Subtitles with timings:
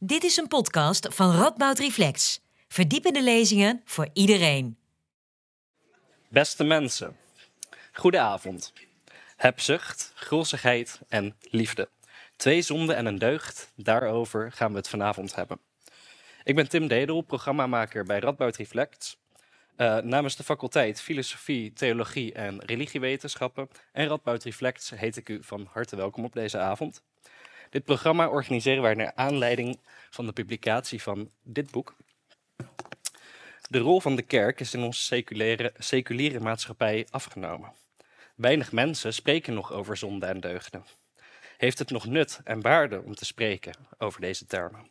[0.00, 2.40] Dit is een podcast van Radboud Reflex.
[2.68, 4.78] Verdiepende lezingen voor iedereen.
[6.28, 7.16] Beste mensen,
[7.92, 8.72] goedenavond.
[9.36, 11.88] Hebzucht, gulzigheid en liefde.
[12.36, 15.60] Twee zonden en een deugd, daarover gaan we het vanavond hebben.
[16.44, 19.16] Ik ben Tim Dedel, programmamaker bij Radboud Reflex.
[19.76, 25.68] Uh, namens de faculteit Filosofie, Theologie en Religiewetenschappen en Radboud Reflex heet ik u van
[25.72, 27.02] harte welkom op deze avond.
[27.70, 29.78] Dit programma organiseren wij naar aanleiding
[30.10, 31.96] van de publicatie van dit boek.
[33.68, 37.72] De rol van de kerk is in onze seculiere, seculiere maatschappij afgenomen.
[38.34, 40.84] Weinig mensen spreken nog over zonde en deugden.
[41.56, 44.90] Heeft het nog nut en waarde om te spreken over deze termen?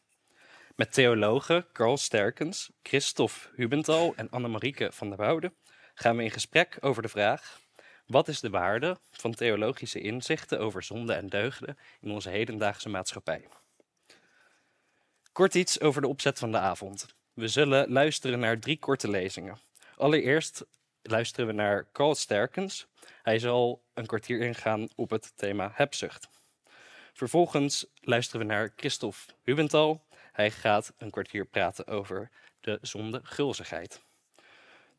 [0.75, 5.53] Met theologen Carl Sterkens, Christophe Hubenthal en Annemarieke van der Woude
[5.93, 7.59] gaan we in gesprek over de vraag:
[8.07, 13.47] wat is de waarde van theologische inzichten over zonde en deugden in onze hedendaagse maatschappij?
[15.31, 17.15] Kort iets over de opzet van de avond.
[17.33, 19.59] We zullen luisteren naar drie korte lezingen.
[19.95, 20.65] Allereerst
[21.01, 22.87] luisteren we naar Carl Sterkens.
[23.21, 26.29] Hij zal een kwartier ingaan op het thema hebzucht.
[27.13, 30.05] Vervolgens luisteren we naar Christophe Hubenthal.
[30.31, 34.01] Hij gaat een kwartier praten over de zonde gulzigheid.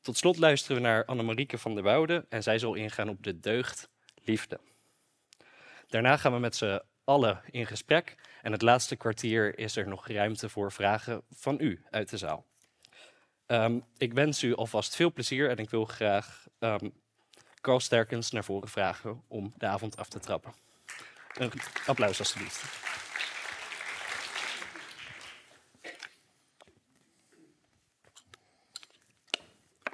[0.00, 3.40] Tot slot luisteren we naar Annemarieke van der Woude en zij zal ingaan op de
[3.40, 3.88] deugd
[4.24, 4.60] liefde.
[5.86, 10.08] Daarna gaan we met z'n allen in gesprek en het laatste kwartier is er nog
[10.08, 12.46] ruimte voor vragen van u uit de zaal.
[13.46, 16.92] Um, ik wens u alvast veel plezier en ik wil graag um,
[17.60, 20.52] Carl Sterkens naar voren vragen om de avond af te trappen.
[21.34, 21.52] Een
[21.86, 22.87] applaus alstublieft.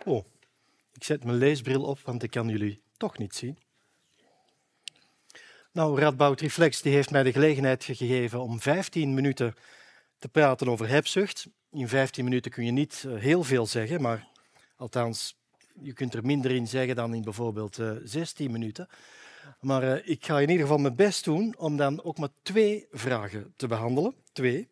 [0.05, 0.24] Oh,
[0.92, 3.58] ik zet mijn leesbril op, want ik kan jullie toch niet zien.
[5.72, 9.55] Nou, Radboud Reflex die heeft mij de gelegenheid gegeven om 15 minuten
[10.19, 11.47] te praten over hebzucht.
[11.70, 14.28] In 15 minuten kun je niet eh, heel veel zeggen, maar
[14.77, 15.36] althans,
[15.82, 18.88] je kunt er minder in zeggen dan in bijvoorbeeld 16 eh, minuten.
[19.60, 22.86] Maar uh, ik ga in ieder geval mijn best doen om dan ook maar twee
[22.91, 24.15] vragen te behandelen.
[24.32, 24.69] Twee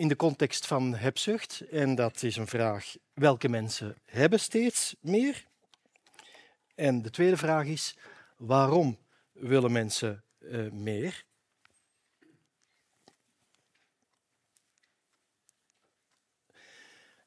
[0.00, 1.60] in de context van hebzucht.
[1.70, 5.46] En dat is een vraag, welke mensen hebben steeds meer?
[6.74, 7.96] En de tweede vraag is,
[8.36, 8.98] waarom
[9.32, 11.24] willen mensen uh, meer?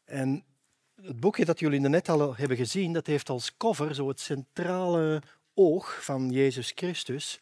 [0.03, 0.45] En
[0.95, 5.22] het boekje dat jullie net al hebben gezien, dat heeft als cover zo het centrale
[5.53, 7.39] oog van Jezus Christus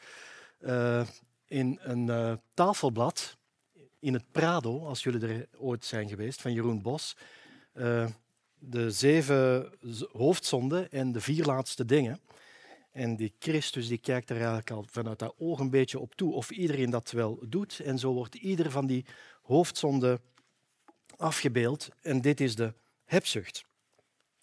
[0.60, 1.08] uh,
[1.46, 3.40] in een uh, tafelblad
[4.02, 7.16] in het Prado, als jullie er ooit zijn geweest, van Jeroen Bos.
[7.74, 8.08] Uh,
[8.60, 9.72] de zeven
[10.12, 12.20] hoofdzonden en de vier laatste dingen.
[12.92, 16.34] En die Christus die kijkt er eigenlijk al vanuit dat oog een beetje op toe
[16.34, 17.80] of iedereen dat wel doet.
[17.80, 19.06] En zo wordt ieder van die
[19.42, 20.20] hoofdzonden
[21.18, 21.90] afgebeeld.
[22.02, 22.74] En dit is de
[23.06, 23.66] hebzucht.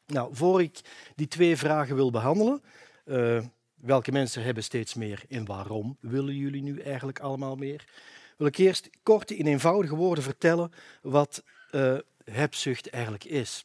[0.07, 0.81] Nou, voor ik
[1.15, 2.63] die twee vragen wil behandelen,
[3.05, 3.41] uh,
[3.75, 7.85] welke mensen hebben steeds meer en waarom willen jullie nu eigenlijk allemaal meer?
[8.38, 10.72] Wil ik eerst kort in eenvoudige woorden vertellen
[11.03, 13.65] wat uh, hebzucht eigenlijk is.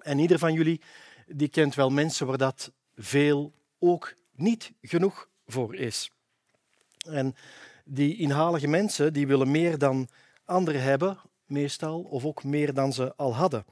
[0.00, 0.80] En ieder van jullie
[1.26, 6.10] die kent wel mensen waar dat veel ook niet genoeg voor is.
[7.08, 7.36] En
[7.84, 10.08] die inhalige mensen die willen meer dan
[10.44, 13.64] anderen hebben, meestal, of ook meer dan ze al hadden.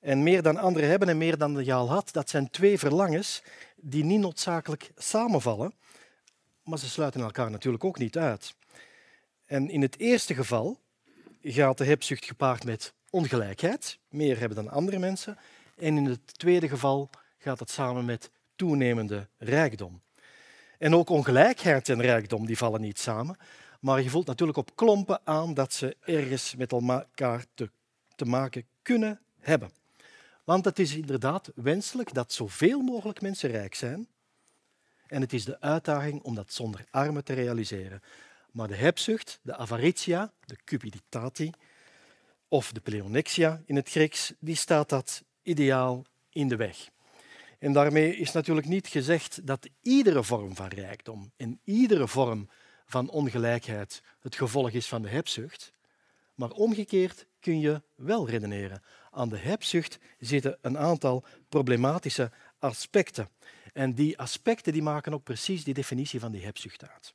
[0.00, 3.42] En meer dan anderen hebben en meer dan je al had, dat zijn twee verlangens
[3.76, 5.74] die niet noodzakelijk samenvallen,
[6.62, 8.54] maar ze sluiten elkaar natuurlijk ook niet uit.
[9.46, 10.80] En in het eerste geval
[11.42, 15.38] gaat de hebzucht gepaard met ongelijkheid, meer hebben dan andere mensen.
[15.76, 20.02] En in het tweede geval gaat het samen met toenemende rijkdom.
[20.78, 23.36] En ook ongelijkheid en rijkdom die vallen niet samen,
[23.80, 27.70] maar je voelt natuurlijk op klompen aan dat ze ergens met elkaar te,
[28.14, 29.70] te maken kunnen hebben.
[30.44, 34.08] Want het is inderdaad wenselijk dat zoveel mogelijk mensen rijk zijn.
[35.06, 38.02] En het is de uitdaging om dat zonder armen te realiseren.
[38.54, 41.50] Maar de hebzucht, de avaritia, de cupiditati
[42.48, 46.90] of de pleonexia in het Grieks, die staat dat ideaal in de weg.
[47.58, 52.48] En daarmee is natuurlijk niet gezegd dat iedere vorm van rijkdom en iedere vorm
[52.86, 55.72] van ongelijkheid het gevolg is van de hebzucht.
[56.34, 58.82] Maar omgekeerd kun je wel redeneren.
[59.10, 63.28] Aan de hebzucht zitten een aantal problematische aspecten.
[63.72, 67.14] En die aspecten die maken ook precies die definitie van die hebzucht uit.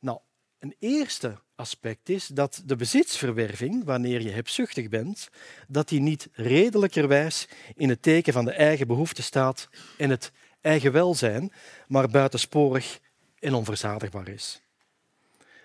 [0.00, 0.18] Nou,
[0.58, 5.28] een eerste aspect is dat de bezitsverwerving, wanneer je hebzuchtig bent,
[5.68, 10.92] dat die niet redelijkerwijs in het teken van de eigen behoefte staat en het eigen
[10.92, 11.52] welzijn,
[11.86, 13.00] maar buitensporig
[13.38, 14.62] en onverzadigbaar is.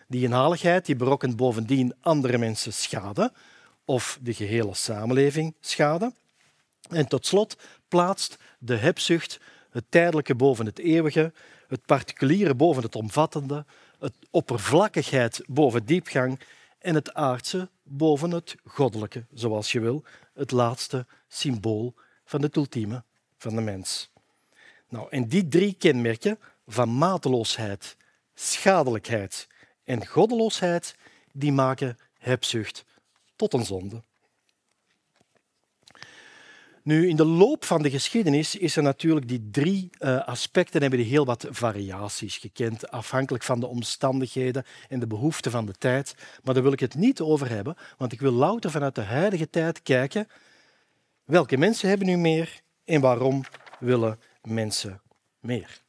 [0.07, 3.33] Die inhaligheid die berokkent bovendien andere mensen schade
[3.85, 6.13] of de gehele samenleving schade.
[6.89, 7.57] En tot slot
[7.88, 9.39] plaatst de hebzucht
[9.69, 11.33] het tijdelijke boven het eeuwige,
[11.68, 13.65] het particuliere boven het omvattende,
[14.04, 16.40] het oppervlakkigheid boven diepgang
[16.80, 20.04] en het aardse boven het goddelijke, zoals je wil,
[20.34, 21.94] het laatste symbool
[22.26, 23.04] van het ultieme
[23.38, 24.12] van de mens.
[24.90, 27.98] Nou, en die drie kenmerken van mateloosheid,
[28.34, 29.48] schadelijkheid
[29.84, 30.96] en goddeloosheid,
[31.32, 32.86] die maken hebzucht
[33.36, 34.02] tot een zonde.
[36.83, 41.00] Nu, in de loop van de geschiedenis is er natuurlijk die drie uh, aspecten hebben
[41.00, 46.15] die heel wat variaties gekend, afhankelijk van de omstandigheden en de behoeften van de tijd.
[46.44, 49.50] Maar daar wil ik het niet over hebben, want ik wil louter vanuit de huidige
[49.50, 50.27] tijd kijken
[51.24, 53.44] welke mensen hebben nu meer en waarom
[53.80, 55.01] willen mensen
[55.39, 55.81] meer.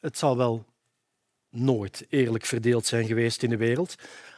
[0.00, 0.64] Het zal wel
[1.50, 3.94] nooit eerlijk verdeeld zijn geweest in de wereld.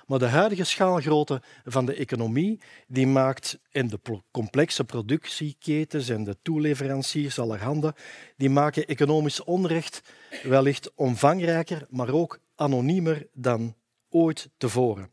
[0.07, 4.01] Maar de huidige schaalgrootte van de economie die maakt, en de
[4.31, 7.95] complexe productieketens en de toeleveranciers allerhande,
[8.37, 10.03] die maken economisch onrecht
[10.43, 13.75] wellicht omvangrijker, maar ook anoniemer dan
[14.09, 15.11] ooit tevoren.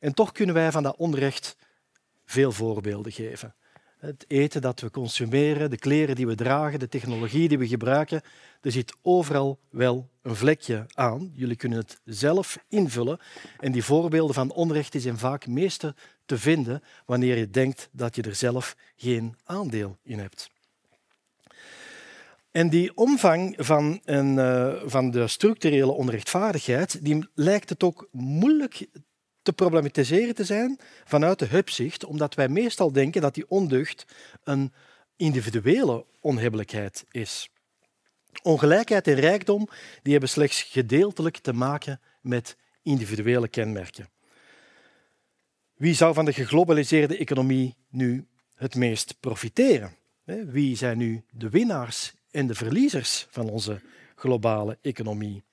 [0.00, 1.56] En toch kunnen wij van dat onrecht
[2.24, 3.54] veel voorbeelden geven.
[4.06, 8.22] Het eten dat we consumeren, de kleren die we dragen, de technologie die we gebruiken,
[8.60, 11.30] er zit overal wel een vlekje aan.
[11.34, 13.18] Jullie kunnen het zelf invullen.
[13.58, 15.94] En die voorbeelden van onrecht zijn vaak meeste
[16.26, 20.50] te vinden wanneer je denkt dat je er zelf geen aandeel in hebt.
[22.50, 28.86] En die omvang van, een, uh, van de structurele onrechtvaardigheid die lijkt het ook moeilijk
[29.46, 34.04] te problematiseren te zijn vanuit de hupzicht, omdat wij meestal denken dat die ondeugd
[34.44, 34.72] een
[35.16, 37.50] individuele onhebbelijkheid is.
[38.42, 39.68] Ongelijkheid en rijkdom
[40.02, 44.08] die hebben slechts gedeeltelijk te maken met individuele kenmerken.
[45.74, 49.96] Wie zou van de geglobaliseerde economie nu het meest profiteren?
[50.24, 53.80] Wie zijn nu de winnaars en de verliezers van onze
[54.14, 55.44] globale economie?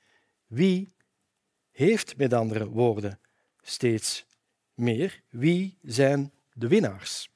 [0.47, 0.93] Wie
[1.71, 3.19] heeft, met andere woorden,
[3.63, 4.25] steeds
[4.73, 5.21] meer.
[5.29, 7.31] Wie zijn de winnaars?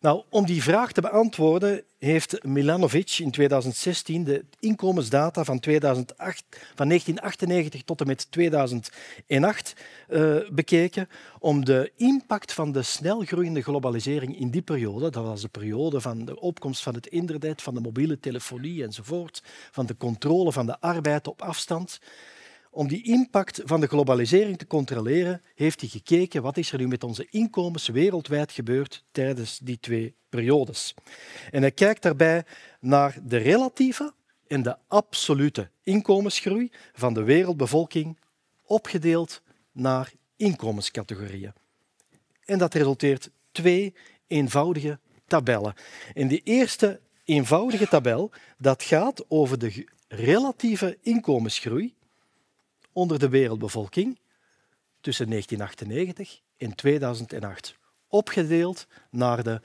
[0.00, 6.44] Nou, om die vraag te beantwoorden heeft Milanovic in 2016 de inkomensdata van, 2008,
[6.74, 9.74] van 1998 tot en met 2008
[10.08, 15.40] uh, bekeken om de impact van de snel groeiende globalisering in die periode, dat was
[15.40, 19.96] de periode van de opkomst van het internet, van de mobiele telefonie enzovoort, van de
[19.96, 21.98] controle van de arbeid op afstand,
[22.76, 26.88] om die impact van de globalisering te controleren, heeft hij gekeken wat is er nu
[26.88, 30.94] met onze inkomens wereldwijd gebeurd tijdens die twee periodes.
[31.50, 32.44] En hij kijkt daarbij
[32.80, 34.12] naar de relatieve
[34.46, 38.18] en de absolute inkomensgroei van de wereldbevolking
[38.64, 39.42] opgedeeld
[39.72, 41.52] naar inkomenscategorieën.
[42.44, 43.94] En dat resulteert twee
[44.26, 45.74] eenvoudige tabellen.
[46.14, 51.94] En die eerste eenvoudige tabel dat gaat over de relatieve inkomensgroei
[52.96, 54.18] onder de wereldbevolking
[55.00, 57.76] tussen 1998 en 2008.
[58.08, 59.60] Opgedeeld naar de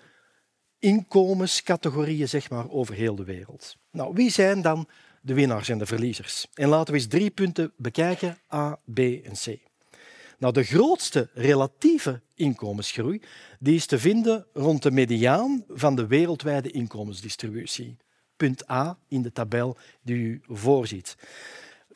[0.80, 3.76] inkomenscategorieën zeg maar, over heel de wereld.
[3.92, 4.88] Nou, wie zijn dan
[5.22, 6.48] de winnaars en de verliezers?
[6.54, 9.58] En laten we eens drie punten bekijken, A, B en C.
[10.38, 13.22] Nou, de grootste relatieve inkomensgroei
[13.60, 17.98] die is te vinden rond de mediaan van de wereldwijde inkomensdistributie.
[18.38, 21.16] Punt A in de tabel die u voorziet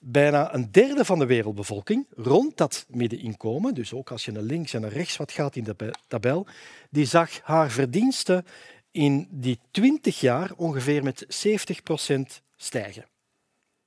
[0.07, 4.73] bijna een derde van de wereldbevolking rond dat middeninkomen, dus ook als je naar links
[4.73, 6.47] en naar rechts wat gaat in de tabel,
[6.89, 8.45] die zag haar verdiensten
[8.91, 12.21] in die 20 jaar ongeveer met 70%
[12.55, 13.05] stijgen.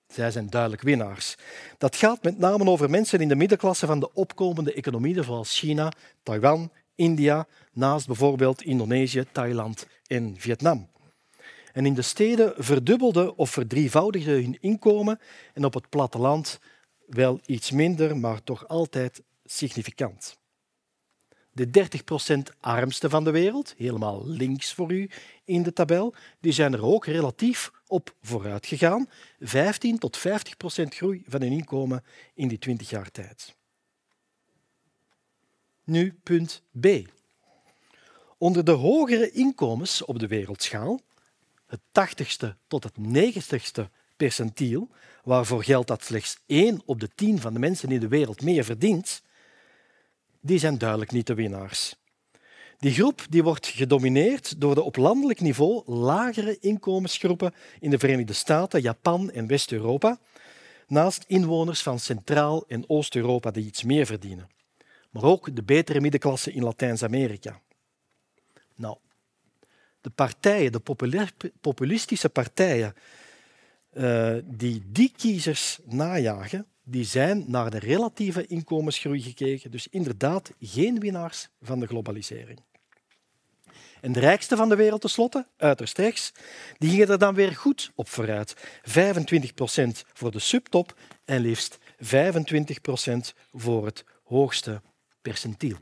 [0.09, 1.37] Zij zijn duidelijk winnaars.
[1.79, 5.93] Dat gaat met name over mensen in de middenklasse van de opkomende economieën zoals China,
[6.23, 10.89] Taiwan, India, naast bijvoorbeeld Indonesië, Thailand en Vietnam.
[11.79, 15.21] En in de steden verdubbelde of verdrievoudigde hun inkomen
[15.55, 16.59] en op het platteland
[17.07, 20.39] wel iets minder, maar toch altijd significant.
[21.53, 21.89] De
[22.53, 25.11] 30% armste van de wereld, helemaal links voor u
[25.45, 29.09] in de tabel, die zijn er ook relatief op vooruit gegaan.
[29.41, 30.23] 15 tot 50%
[30.89, 32.05] groei van hun inkomen
[32.35, 33.57] in die 20 jaar tijd.
[35.85, 36.87] Nu punt B.
[38.39, 41.01] Onder de hogere inkomens op de wereldschaal
[41.69, 44.89] het tachtigste tot het negentigste percentiel,
[45.25, 48.65] waarvoor geldt dat slechts één op de tien van de mensen in de wereld meer
[48.65, 49.23] verdient,
[50.41, 51.97] die zijn duidelijk niet de winnaars.
[52.79, 58.33] Die groep die wordt gedomineerd door de op landelijk niveau lagere inkomensgroepen in de Verenigde
[58.33, 60.19] Staten, Japan en West-Europa.
[60.87, 64.49] naast inwoners van Centraal- en Oost-Europa die iets meer verdienen.
[65.11, 67.61] Maar ook de betere middenklasse in Latijns-Amerika.
[68.75, 68.97] Nou,
[70.01, 70.83] de partijen, de
[71.61, 72.95] populistische partijen
[73.93, 79.71] uh, die die kiezers najagen, die zijn naar de relatieve inkomensgroei gekeken.
[79.71, 82.61] Dus inderdaad geen winnaars van de globalisering.
[84.01, 86.33] En de rijkste van de wereld tenslotte, uiterst rechts,
[86.79, 88.55] die gingen er dan weer goed op vooruit.
[88.83, 94.83] 25 procent voor de subtop en liefst 25 procent voor het hoogste
[95.23, 95.77] percentiel.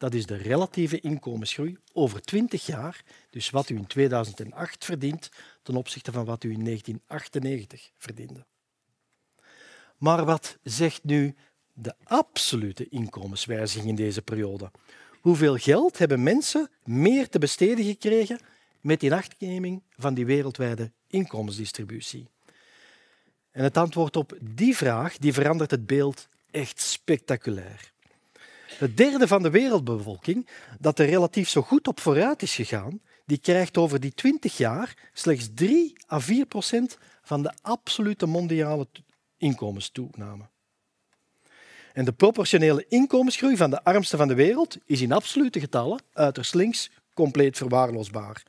[0.00, 5.30] Dat is de relatieve inkomensgroei over 20 jaar, dus wat u in 2008 verdient
[5.62, 8.46] ten opzichte van wat u in 1998 verdiende.
[9.96, 11.34] Maar wat zegt nu
[11.72, 14.70] de absolute inkomenswijziging in deze periode?
[15.20, 18.40] Hoeveel geld hebben mensen meer te besteden gekregen
[18.80, 22.28] met inachtneming van die wereldwijde inkomensdistributie?
[23.50, 27.92] En het antwoord op die vraag die verandert het beeld echt spectaculair.
[28.78, 30.48] Het derde van de wereldbevolking
[30.78, 35.10] dat er relatief zo goed op vooruit is gegaan, die krijgt over die 20 jaar
[35.12, 38.86] slechts 3 à 4 procent van de absolute mondiale
[39.36, 40.48] inkomenstoename.
[41.92, 46.54] En de proportionele inkomensgroei van de armsten van de wereld is in absolute getallen uiterst
[46.54, 48.42] links compleet verwaarloosbaar.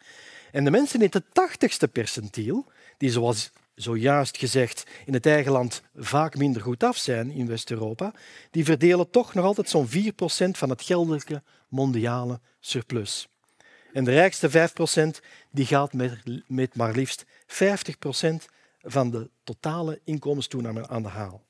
[0.52, 2.66] En de mensen in het tachtigste percentiel,
[2.98, 3.52] die zoals
[3.82, 8.14] zojuist gezegd in het eigen land vaak minder goed af zijn in West-Europa,
[8.52, 9.92] die verdelen toch nog altijd zo'n 4%
[10.52, 13.28] van het geldelijke mondiale surplus.
[13.94, 15.94] En de rijkste 5% die gaat
[16.48, 17.26] met, maar liefst 50%
[18.82, 21.44] van de totale inkomenstoename aan de haal.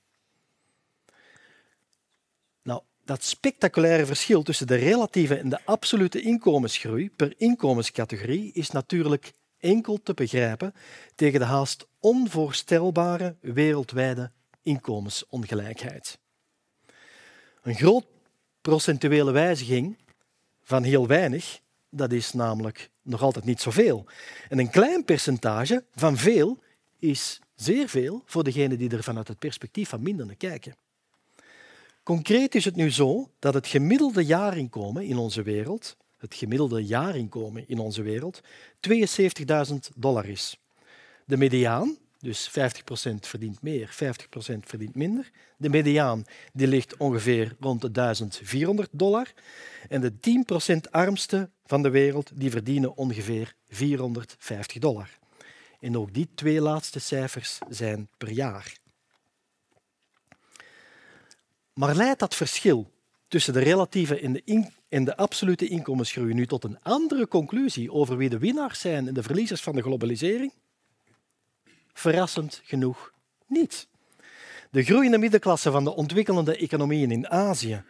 [2.63, 9.33] Nou, dat spectaculaire verschil tussen de relatieve en de absolute inkomensgroei per inkomenscategorie is natuurlijk
[9.59, 10.73] enkel te begrijpen
[11.15, 14.31] tegen de haast onvoorstelbare wereldwijde
[14.61, 16.19] inkomensongelijkheid.
[17.61, 18.05] Een groot
[18.61, 19.97] procentuele wijziging
[20.63, 24.05] van heel weinig, dat is namelijk nog altijd niet zoveel.
[24.49, 26.57] En een klein percentage van veel
[26.99, 30.75] is zeer veel voor degenen die er vanuit het perspectief van minder naar kijken.
[32.03, 37.67] Concreet is het nu zo dat het gemiddelde jaarinkomen in onze wereld, het gemiddelde jaarinkomen
[37.67, 38.41] in onze wereld,
[39.71, 40.57] 72.000 dollar is.
[41.31, 42.53] De mediaan, dus 50%
[43.19, 45.31] verdient meer, 50% verdient minder.
[45.57, 49.33] De mediaan die ligt ongeveer rond de 1400 dollar.
[49.89, 50.13] En de
[50.87, 55.09] 10% armste van de wereld die verdienen ongeveer 450 dollar.
[55.79, 58.77] En ook die twee laatste cijfers zijn per jaar.
[61.73, 62.91] Maar leidt dat verschil
[63.27, 68.17] tussen de relatieve en de, en de absolute inkomensgroei nu tot een andere conclusie over
[68.17, 70.53] wie de winnaars zijn en de verliezers van de globalisering?
[72.01, 73.11] Verrassend genoeg
[73.47, 73.87] niet.
[74.71, 77.83] De groeiende middenklasse van de ontwikkelende economieën in Azië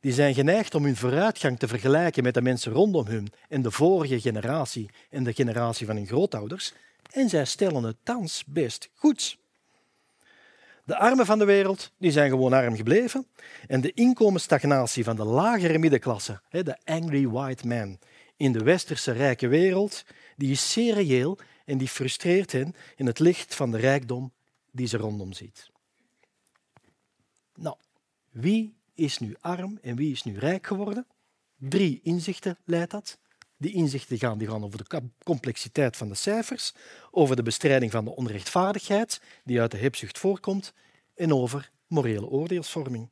[0.00, 3.70] die zijn geneigd om hun vooruitgang te vergelijken met de mensen rondom hun en de
[3.70, 6.72] vorige generatie en de generatie van hun grootouders,
[7.10, 9.38] en zij stellen het thans best goed.
[10.84, 13.26] De armen van de wereld die zijn gewoon arm gebleven
[13.66, 17.98] en de inkomensstagnatie van de lagere middenklasse, de angry white man,
[18.36, 20.04] in de westerse rijke wereld,
[20.36, 24.32] die is zeer reëel en die frustreert hen in het licht van de rijkdom
[24.70, 25.70] die ze rondom ziet.
[27.54, 27.76] Nou,
[28.30, 31.06] wie is nu arm en wie is nu rijk geworden?
[31.56, 33.18] Drie inzichten leidt dat.
[33.56, 36.74] Die inzichten gaan, die gaan over de complexiteit van de cijfers,
[37.10, 40.72] over de bestrijding van de onrechtvaardigheid die uit de hebzucht voorkomt
[41.14, 43.10] en over morele oordeelsvorming.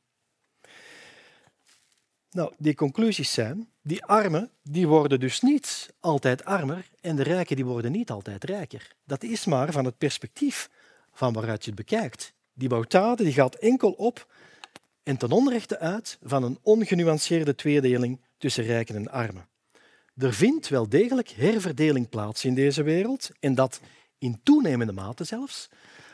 [2.31, 7.55] Nou, die conclusies zijn, die armen die worden dus niet altijd armer en de rijken
[7.55, 8.95] die worden niet altijd rijker.
[9.05, 10.69] Dat is maar van het perspectief
[11.13, 12.33] van waaruit je het bekijkt.
[12.53, 14.27] Die boutade die gaat enkel op
[15.03, 19.47] en ten onrechte uit van een ongenuanceerde tweedeling tussen rijken en armen.
[20.17, 23.81] Er vindt wel degelijk herverdeling plaats in deze wereld en dat
[24.17, 25.69] in toenemende mate zelfs.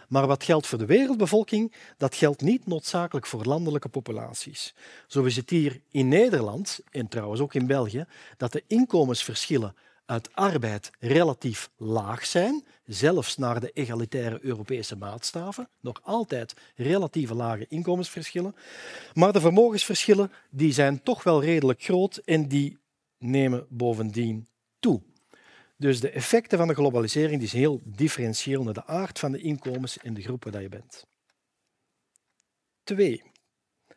[0.08, 4.74] Maar wat geldt voor de wereldbevolking, dat geldt niet noodzakelijk voor landelijke populaties.
[5.08, 8.06] Zo is het hier in Nederland, en trouwens ook in België,
[8.38, 16.00] dat de inkomensverschillen uit arbeid relatief laag zijn, zelfs naar de egalitaire Europese maatstaven, nog
[16.04, 18.56] altijd relatief lage inkomensverschillen.
[19.14, 22.78] Maar de vermogensverschillen die zijn toch wel redelijk groot en die
[23.18, 24.48] nemen bovendien
[24.80, 25.02] toe.
[25.78, 29.42] Dus de effecten van de globalisering die zijn heel differentieel naar de aard van de
[29.42, 31.06] inkomens in de groepen dat je bent.
[32.84, 33.24] Twee,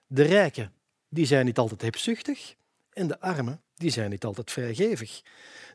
[0.06, 0.72] de rijken
[1.08, 2.54] die zijn niet altijd hebzuchtig
[2.92, 5.22] en de armen die zijn niet altijd vrijgevig.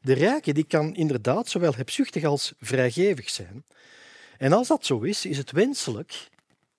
[0.01, 3.65] De rijke die kan inderdaad zowel hebzuchtig als vrijgevig zijn.
[4.37, 6.29] En als dat zo is, is het wenselijk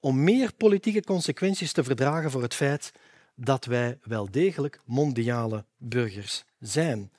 [0.01, 2.93] om meer politieke consequenties te verdragen voor het feit
[3.35, 7.13] dat wij wel degelijk mondiale burgers zijn.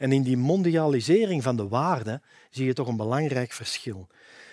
[0.00, 4.06] En in die mondialisering van de waarden zie je toch een belangrijk verschil.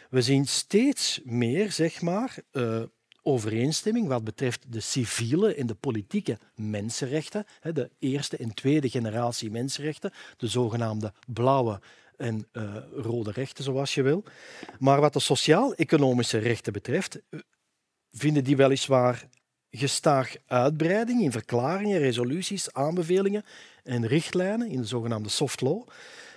[0.10, 2.82] We zien steeds meer, zeg maar, uh,
[3.22, 10.12] overeenstemming wat betreft de civiele en de politieke mensenrechten, de eerste en tweede generatie mensenrechten,
[10.38, 11.80] de zogenaamde blauwe
[12.18, 14.24] en uh, rode rechten, zoals je wil.
[14.80, 17.40] Maar wat de sociaal-economische rechten betreft, eh,
[18.12, 19.28] vinden die weliswaar
[19.72, 23.44] gestaag uitbreiding in verklaringen, resoluties, aanbevelingen
[23.88, 25.88] en richtlijnen in de zogenaamde soft law.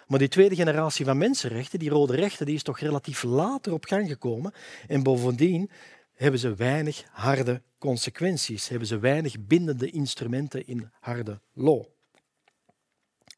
[0.06, 3.84] Maar die tweede generatie van mensenrechten, die rode rechten, die is toch relatief later op
[3.84, 4.52] gang gekomen.
[4.88, 5.70] En bovendien
[6.14, 11.84] hebben ze weinig harde consequenties, hebben ze weinig bindende instrumenten in harde law.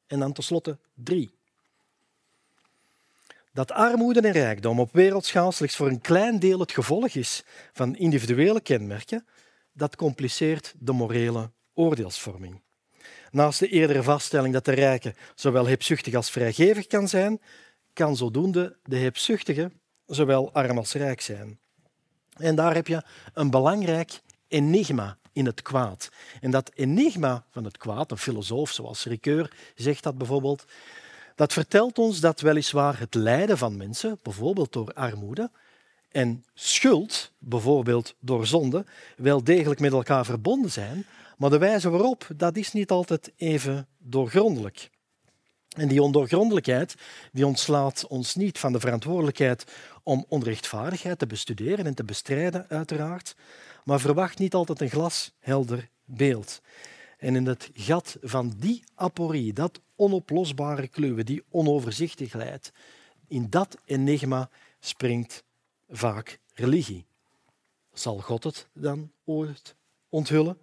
[0.07, 1.35] En dan tenslotte drie.
[3.53, 7.97] Dat armoede en rijkdom op wereldschaal slechts voor een klein deel het gevolg is van
[7.97, 9.27] individuele kenmerken,
[9.73, 12.61] dat compliceert de morele oordeelsvorming.
[13.33, 17.41] Naast de eerdere vaststelling dat de rijke zowel hebzuchtig als vrijgevig kan zijn,
[17.93, 19.71] kan zodoende de hebzuchtige
[20.07, 21.59] zowel arm als rijk zijn.
[22.37, 23.03] En daar heb je
[23.35, 26.09] een belangrijk enigma in het kwaad.
[26.41, 30.65] En dat enigma van het kwaad, een filosoof zoals Ricoeur zegt dat bijvoorbeeld,
[31.35, 35.51] dat vertelt ons dat weliswaar het lijden van mensen, bijvoorbeeld door armoede,
[36.11, 38.85] en schuld, bijvoorbeeld door zonde,
[39.17, 41.07] wel degelijk met elkaar verbonden zijn,
[41.43, 44.91] maar de wijze waarop, dat is niet altijd even doorgrondelijk.
[45.69, 46.95] En die ondoorgrondelijkheid
[47.33, 49.65] die ontslaat ons niet van de verantwoordelijkheid
[50.03, 53.35] om onrechtvaardigheid te bestuderen en te bestrijden, uiteraard,
[53.85, 56.61] maar verwacht niet altijd een glashelder beeld.
[57.19, 62.73] En in het gat van die aporie, dat onoplosbare kluwen, die onoverzichtigheid,
[63.29, 65.45] in dat enigma springt
[65.91, 67.05] vaak religie.
[67.93, 69.75] Zal God het dan ooit
[70.09, 70.59] onthullen?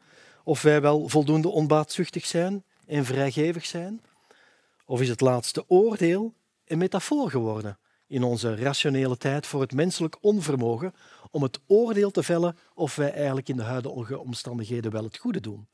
[0.50, 4.02] Of wij wel voldoende onbaatzuchtig zijn en vrijgevig zijn?
[4.86, 6.34] Of is het laatste oordeel
[6.66, 10.94] een metafoor geworden in onze rationele tijd voor het menselijk onvermogen
[11.32, 15.40] om het oordeel te vellen of wij eigenlijk in de huidige omstandigheden wel het goede
[15.40, 15.68] doen?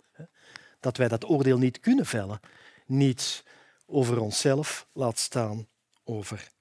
[0.80, 2.40] Dat wij dat oordeel niet kunnen vellen,
[2.86, 3.44] niet
[3.86, 5.68] over onszelf laat staan
[6.04, 6.52] over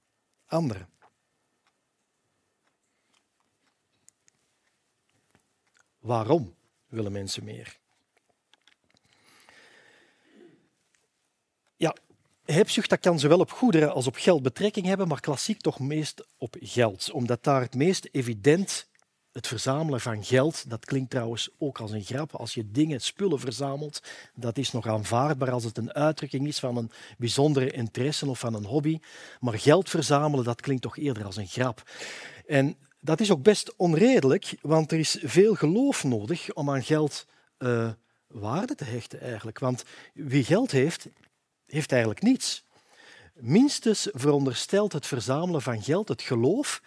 [0.47, 0.89] anderen.
[5.99, 6.55] Waarom
[6.89, 7.83] willen mensen meer?
[11.77, 11.95] Ja,
[12.45, 16.27] hebzucht dat kan zowel op goederen als op geld betrekking hebben, maar klassiek toch meest
[16.39, 18.87] op geld, omdat daar het meest evident
[19.35, 22.35] het verzamelen van geld, dat klinkt trouwens ook als een grap.
[22.35, 24.03] Als je dingen, spullen verzamelt,
[24.35, 28.55] dat is nog aanvaardbaar als het een uitdrukking is van een bijzondere interesse of van
[28.55, 28.99] een hobby.
[29.41, 31.83] Maar geld verzamelen, dat klinkt toch eerder als een grap.
[32.47, 37.27] En dat is ook best onredelijk, want er is veel geloof nodig om aan geld
[37.59, 37.89] uh,
[38.27, 39.59] waarde te hechten eigenlijk.
[39.59, 41.09] Want wie geld heeft,
[41.67, 42.65] heeft eigenlijk niets.
[43.35, 46.83] Minstens veronderstelt het verzamelen van geld het geloof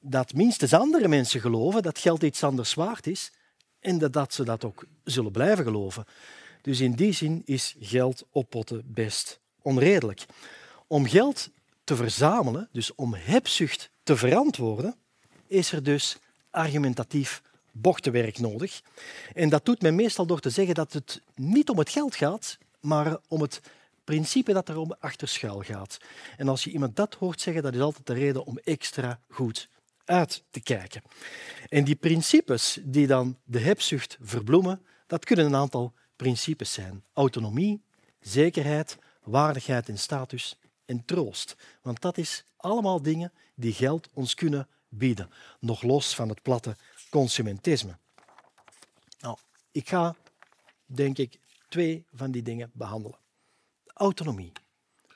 [0.00, 3.32] dat minstens andere mensen geloven dat geld iets anders waard is
[3.80, 6.04] en dat ze dat ook zullen blijven geloven.
[6.62, 10.26] Dus in die zin is geld oppotten best onredelijk.
[10.86, 11.50] Om geld
[11.84, 14.94] te verzamelen, dus om hebzucht te verantwoorden,
[15.46, 16.16] is er dus
[16.50, 18.80] argumentatief bochtenwerk nodig.
[19.34, 22.58] En dat doet men meestal door te zeggen dat het niet om het geld gaat,
[22.80, 23.60] maar om het
[24.10, 25.98] principe dat er achter schuil gaat.
[26.36, 29.68] En als je iemand dat hoort zeggen, dat is altijd de reden om extra goed
[30.04, 31.02] uit te kijken.
[31.68, 37.04] En die principes die dan de hebzucht verbloemen, dat kunnen een aantal principes zijn.
[37.12, 37.82] Autonomie,
[38.20, 41.56] zekerheid, waardigheid en status en troost.
[41.82, 46.76] Want dat is allemaal dingen die geld ons kunnen bieden, nog los van het platte
[47.10, 47.98] consumentisme.
[49.20, 49.38] Nou,
[49.70, 50.16] ik ga,
[50.86, 53.19] denk ik, twee van die dingen behandelen.
[54.00, 54.52] Autonomie.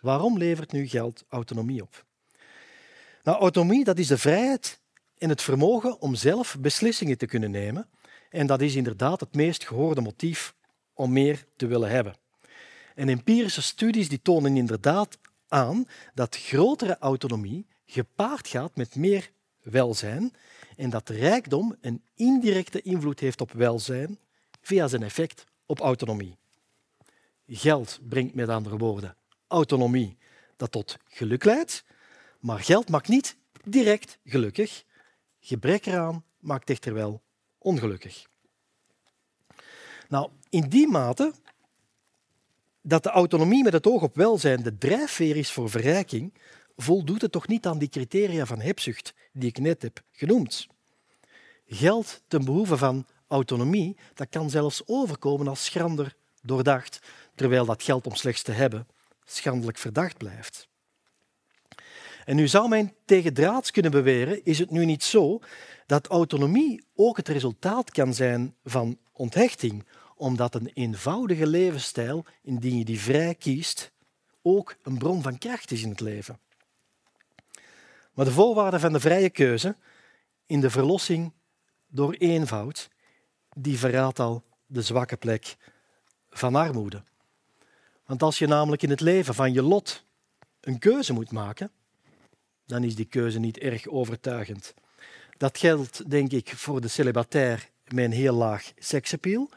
[0.00, 2.04] Waarom levert nu geld autonomie op?
[3.22, 4.80] Nou, autonomie dat is de vrijheid
[5.18, 7.88] en het vermogen om zelf beslissingen te kunnen nemen.
[8.30, 10.54] En dat is inderdaad het meest gehoorde motief
[10.94, 12.16] om meer te willen hebben.
[12.94, 15.18] En empirische studies die tonen inderdaad
[15.48, 20.32] aan dat grotere autonomie gepaard gaat met meer welzijn
[20.76, 24.18] en dat rijkdom een indirecte invloed heeft op welzijn
[24.60, 26.36] via zijn effect op autonomie.
[27.46, 30.18] Geld brengt met andere woorden autonomie
[30.56, 31.84] dat tot geluk leidt,
[32.40, 34.84] maar geld maakt niet direct gelukkig.
[35.40, 37.22] Gebrek eraan maakt echter wel
[37.58, 38.26] ongelukkig.
[40.08, 41.32] Nou, in die mate
[42.80, 46.34] dat de autonomie met het oog op welzijn de drijfveer is voor verrijking,
[46.76, 50.66] voldoet het toch niet aan die criteria van hebzucht die ik net heb genoemd.
[51.66, 56.98] Geld ten behoeve van autonomie, dat kan zelfs overkomen als schrander doordacht,
[57.34, 58.86] terwijl dat geld om slechts te hebben
[59.24, 60.68] schandelijk verdacht blijft.
[62.24, 65.40] En nu zou men tegendraads kunnen beweren, is het nu niet zo
[65.86, 72.84] dat autonomie ook het resultaat kan zijn van onthechting, omdat een eenvoudige levensstijl, indien je
[72.84, 73.92] die vrij kiest,
[74.42, 76.38] ook een bron van kracht is in het leven.
[78.12, 79.76] Maar de voorwaarde van de vrije keuze
[80.46, 81.32] in de verlossing
[81.86, 82.90] door eenvoud,
[83.56, 85.56] die verraadt al de zwakke plek
[86.30, 87.02] van armoede.
[88.06, 90.04] Want als je namelijk in het leven van je lot
[90.60, 91.70] een keuze moet maken,
[92.66, 94.74] dan is die keuze niet erg overtuigend.
[95.36, 99.50] Dat geldt, denk ik, voor de celibatair met een heel laag seksappeal.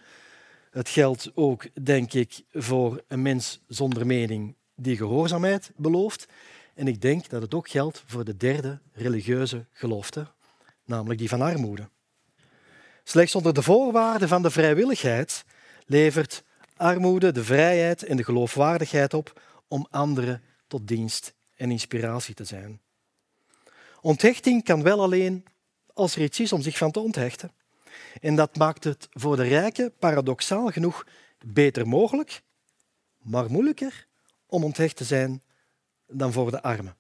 [0.72, 6.26] Het geldt ook, denk ik, voor een mens zonder mening die gehoorzaamheid belooft.
[6.74, 10.28] En ik denk dat het ook geldt voor de derde religieuze gelofte,
[10.86, 11.90] namelijk die van armoede.
[13.04, 15.46] Slechts onder de voorwaarden van de vrijwilligheid
[15.86, 16.44] levert
[16.78, 22.82] armoede de vrijheid en de geloofwaardigheid op om anderen tot dienst en inspiratie te zijn.
[24.02, 25.46] Onthechting kan wel alleen
[25.94, 27.52] als er iets is om zich van te onthechten.
[28.22, 31.06] En dat maakt het voor de rijken paradoxaal genoeg
[31.46, 32.42] beter mogelijk,
[33.18, 34.08] maar moeilijker
[34.46, 35.42] om onthecht te zijn
[36.08, 36.98] dan voor de armen.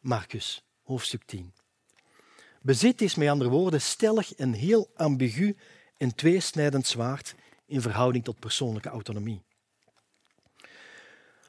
[0.00, 1.52] Marcus, hoofdstuk 10.
[2.62, 5.56] Bezit is met andere woorden stellig een heel ambigu
[5.96, 7.34] en tweesnijdend zwaard
[7.66, 9.42] in verhouding tot persoonlijke autonomie.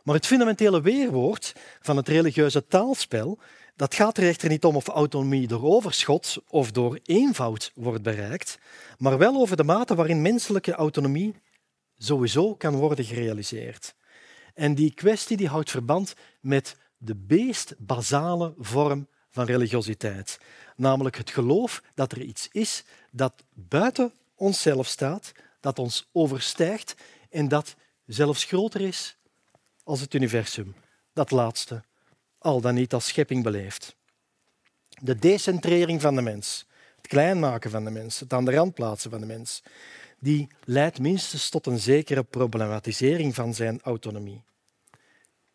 [0.03, 3.39] Maar het fundamentele weerwoord van het religieuze taalspel
[3.75, 8.59] dat gaat er echter niet om of autonomie door overschot of door eenvoud wordt bereikt,
[8.97, 11.35] maar wel over de mate waarin menselijke autonomie
[11.97, 13.95] sowieso kan worden gerealiseerd.
[14.53, 20.39] En die kwestie die houdt verband met de meest basale vorm van religiositeit,
[20.75, 25.31] namelijk het geloof dat er iets is dat buiten onszelf staat,
[25.65, 26.95] dat ons overstijgt
[27.29, 27.75] en dat
[28.05, 29.17] zelfs groter is
[29.83, 30.75] als het universum,
[31.13, 31.83] dat laatste
[32.37, 33.95] al dan niet als schepping beleeft.
[34.89, 38.73] De decentrering van de mens, het klein maken van de mens, het aan de rand
[38.73, 39.63] plaatsen van de mens,
[40.19, 44.43] die leidt minstens tot een zekere problematisering van zijn autonomie.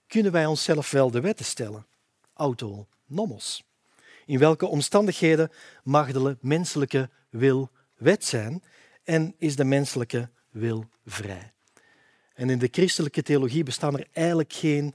[0.06, 1.86] Kunnen wij onszelf wel de wetten stellen?
[2.34, 3.64] Auto, nomos.
[4.26, 5.50] In welke omstandigheden
[5.82, 8.62] mag de menselijke wil wet zijn
[9.10, 11.52] en is de menselijke wil vrij?
[12.34, 14.94] En in de christelijke theologie bestaan er eigenlijk geen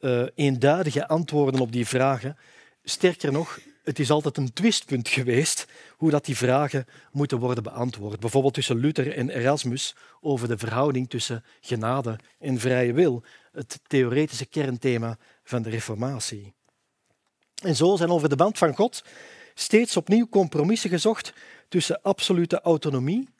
[0.00, 2.36] uh, eenduidige antwoorden op die vragen.
[2.84, 8.20] Sterker nog, het is altijd een twistpunt geweest hoe dat die vragen moeten worden beantwoord.
[8.20, 14.46] Bijvoorbeeld tussen Luther en Erasmus over de verhouding tussen genade en vrije wil, het theoretische
[14.46, 16.52] kernthema van de Reformatie.
[17.62, 19.04] En zo zijn over de band van God
[19.54, 21.32] steeds opnieuw compromissen gezocht
[21.68, 23.32] tussen absolute autonomie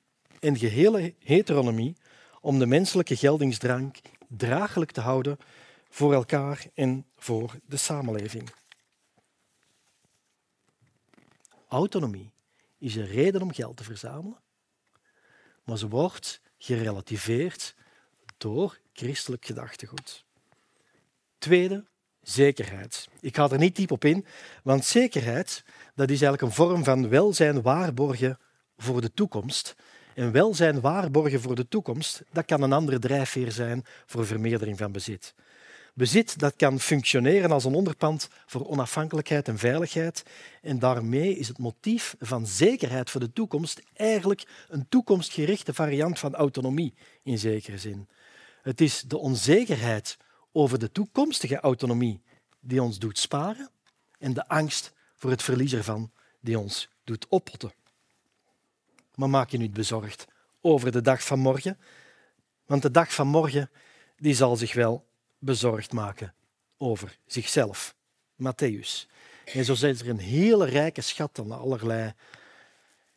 [0.44, 1.96] en gehele heteronomie
[2.40, 3.96] om de menselijke geldingsdrang
[4.28, 5.38] draaglijk te houden
[5.88, 8.50] voor elkaar en voor de samenleving.
[11.68, 12.33] Autonomie
[12.78, 14.40] is een reden om geld te verzamelen,
[15.64, 17.74] maar ze wordt gerelativeerd
[18.37, 20.24] door christelijk gedachtegoed.
[21.38, 21.85] Tweede,
[22.22, 23.09] zekerheid.
[23.20, 24.26] Ik ga er niet diep op in,
[24.62, 28.38] want zekerheid dat is eigenlijk een vorm van welzijn waarborgen
[28.76, 29.74] voor de toekomst.
[30.14, 34.92] En welzijn waarborgen voor de toekomst, dat kan een andere drijfveer zijn voor vermeerdering van
[34.92, 35.35] bezit.
[35.94, 40.22] Bezit dat kan functioneren als een onderpand voor onafhankelijkheid en veiligheid.
[40.62, 46.35] En daarmee is het motief van zekerheid voor de toekomst eigenlijk een toekomstgerichte variant van
[46.35, 48.09] autonomie in zekere zin.
[48.62, 50.16] Het is de onzekerheid
[50.53, 52.22] over de toekomstige autonomie
[52.61, 53.70] die ons doet sparen
[54.18, 57.72] en de angst voor het verlies ervan die ons doet oppotten.
[59.14, 60.27] Maar maak je niet bezorgd
[60.61, 61.79] over de dag van morgen,
[62.66, 63.70] want de dag van morgen
[64.16, 65.07] die zal zich wel
[65.38, 66.35] bezorgd maken
[66.77, 67.94] over zichzelf.
[68.37, 69.07] Matthäus.
[69.44, 72.12] En zo is er een hele rijke schat aan allerlei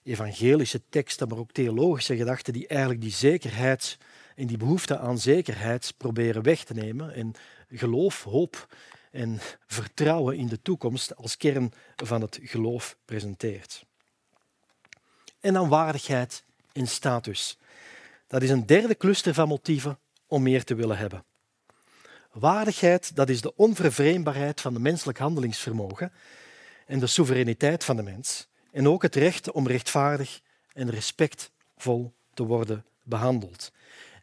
[0.03, 3.97] evangelische teksten, maar ook theologische gedachten die eigenlijk die zekerheid
[4.35, 7.33] en die behoefte aan zekerheid proberen weg te nemen en
[7.69, 8.67] geloof, hoop
[9.11, 13.85] en vertrouwen in de toekomst als kern van het geloof presenteert.
[15.47, 17.57] En dan waardigheid en status.
[18.27, 21.23] Dat is een derde cluster van motieven om meer te willen hebben.
[22.31, 26.11] Waardigheid, dat is de onvervreembaarheid van de menselijk handelingsvermogen
[26.85, 28.47] en de soevereiniteit van de mens.
[28.71, 30.41] En ook het recht om rechtvaardig
[30.73, 33.71] en respectvol te worden behandeld.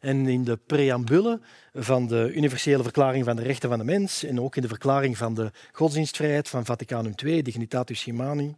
[0.05, 1.39] En in de preambule
[1.73, 5.17] van de Universele Verklaring van de Rechten van de Mens en ook in de Verklaring
[5.17, 8.55] van de Godsdienstvrijheid van Vaticanum II, Dignitatis Humani,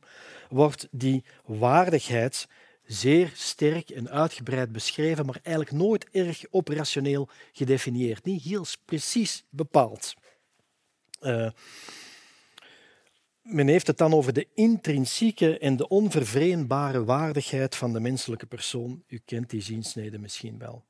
[0.49, 2.47] wordt die waardigheid
[2.85, 8.25] zeer sterk en uitgebreid beschreven, maar eigenlijk nooit erg operationeel gedefinieerd.
[8.25, 10.13] Niet heel precies bepaald.
[11.21, 11.49] Uh,
[13.41, 19.03] men heeft het dan over de intrinsieke en de onvervreemdbare waardigheid van de menselijke persoon.
[19.07, 20.86] U kent die ziensnede misschien wel.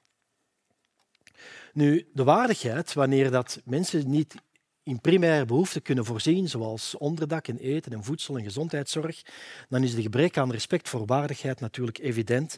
[1.74, 4.36] Nu, de waardigheid, wanneer dat mensen niet
[4.84, 9.22] in primaire behoeften kunnen voorzien, zoals onderdak en eten en voedsel en gezondheidszorg,
[9.70, 12.58] dan is de gebrek aan respect voor waardigheid natuurlijk evident.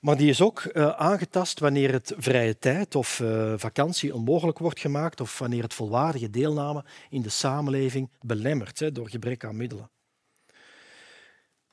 [0.00, 4.80] Maar die is ook uh, aangetast wanneer het vrije tijd of uh, vakantie onmogelijk wordt
[4.80, 9.90] gemaakt of wanneer het volwaardige deelname in de samenleving belemmert hè, door gebrek aan middelen.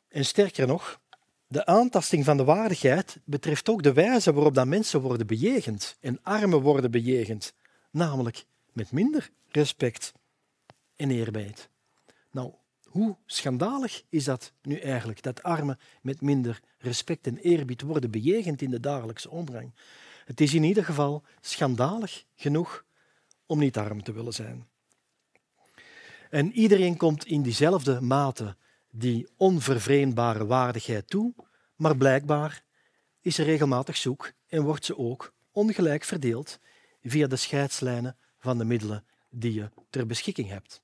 [0.08, 1.00] En sterker nog,
[1.48, 6.20] de aantasting van de waardigheid betreft ook de wijze waarop dat mensen worden bejegend en
[6.24, 7.54] armen worden bejegend,
[7.92, 10.14] namelijk met minder respect
[10.96, 11.70] en eerbied.
[12.32, 12.54] Nou,
[12.84, 18.62] hoe schandalig is dat nu eigenlijk, dat armen met minder respect en eerbied worden bejegend
[18.62, 19.74] in de dagelijkse omgang?
[20.26, 22.86] Het is in ieder geval schandalig genoeg
[23.46, 24.68] om niet arm te willen zijn.
[26.30, 28.56] En iedereen komt in diezelfde mate
[28.98, 31.34] die onvervreemdbare waardigheid toe,
[31.76, 32.64] maar blijkbaar
[33.22, 36.60] is er regelmatig zoek en wordt ze ook ongelijk verdeeld
[37.04, 40.82] via de scheidslijnen van de middelen die je ter beschikking hebt.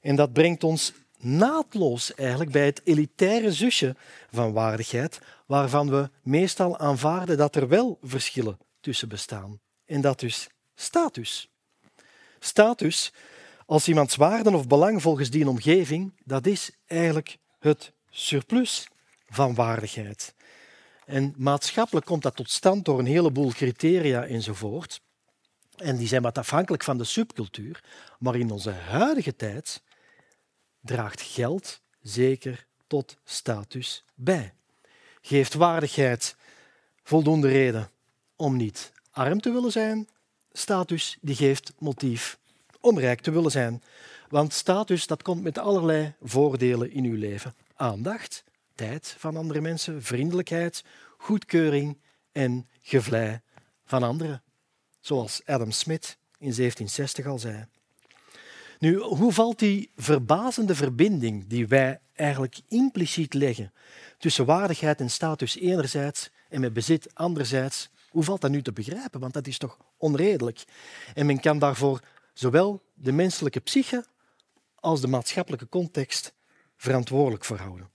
[0.00, 3.96] En dat brengt ons naadloos eigenlijk bij het elitaire zusje
[4.30, 9.60] van waardigheid, waarvan we meestal aanvaarden dat er wel verschillen tussen bestaan.
[9.84, 11.50] En dat is status.
[12.38, 13.12] Status,
[13.66, 18.88] als iemands waarden of belang volgens die omgeving, dat is eigenlijk het surplus
[19.28, 20.34] van waardigheid.
[21.06, 25.00] En maatschappelijk komt dat tot stand door een heleboel criteria enzovoort.
[25.76, 27.84] En die zijn wat afhankelijk van de subcultuur.
[28.18, 29.82] Maar in onze huidige tijd
[30.80, 34.54] draagt geld zeker tot status bij.
[35.20, 36.36] Geeft waardigheid
[37.02, 37.90] voldoende reden
[38.36, 40.08] om niet arm te willen zijn.
[40.52, 42.38] Status die geeft motief
[42.86, 43.82] om rijk te willen zijn.
[44.28, 47.54] Want status dat komt met allerlei voordelen in uw leven.
[47.74, 48.44] Aandacht,
[48.74, 50.84] tijd van andere mensen, vriendelijkheid,
[51.16, 51.98] goedkeuring
[52.32, 53.40] en gevlei
[53.84, 54.42] van anderen
[55.06, 57.66] zoals Adam Smith in 1760 al zei.
[58.78, 63.72] Nu, hoe valt die verbazende verbinding die wij eigenlijk impliciet leggen
[64.18, 69.20] tussen waardigheid en status enerzijds en met bezit anderzijds, hoe valt dat nu te begrijpen?
[69.20, 70.64] Want dat is toch onredelijk.
[71.14, 72.00] En men kan daarvoor
[72.38, 74.04] zowel de menselijke psyche
[74.74, 76.34] als de maatschappelijke context
[76.76, 77.90] verantwoordelijk voor houden.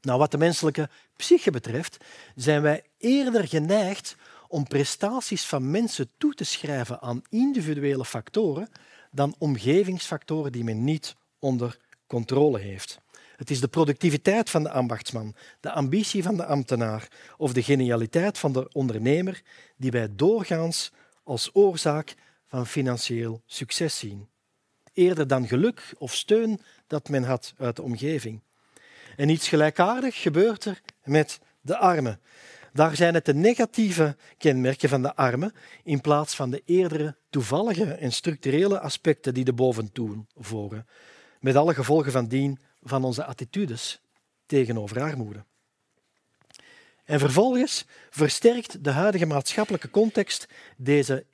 [0.00, 1.96] Nou, wat de menselijke psyche betreft,
[2.34, 4.16] zijn wij eerder geneigd
[4.48, 8.68] om prestaties van mensen toe te schrijven aan individuele factoren
[9.10, 13.00] dan omgevingsfactoren die men niet onder controle heeft.
[13.36, 18.38] Het is de productiviteit van de ambachtsman, de ambitie van de ambtenaar of de genialiteit
[18.38, 19.42] van de ondernemer
[19.76, 20.92] die wij doorgaans
[21.24, 22.14] als oorzaak
[22.54, 24.28] van financieel succes zien.
[24.92, 28.40] Eerder dan geluk of steun dat men had uit de omgeving.
[29.16, 32.20] En iets gelijkaardigs gebeurt er met de armen.
[32.72, 37.92] Daar zijn het de negatieve kenmerken van de armen in plaats van de eerdere toevallige
[37.92, 40.86] en structurele aspecten die de boventoon voeren,
[41.40, 44.00] met alle gevolgen van dien van onze attitudes
[44.46, 45.44] tegenover armoede.
[47.04, 51.26] En vervolgens versterkt de huidige maatschappelijke context deze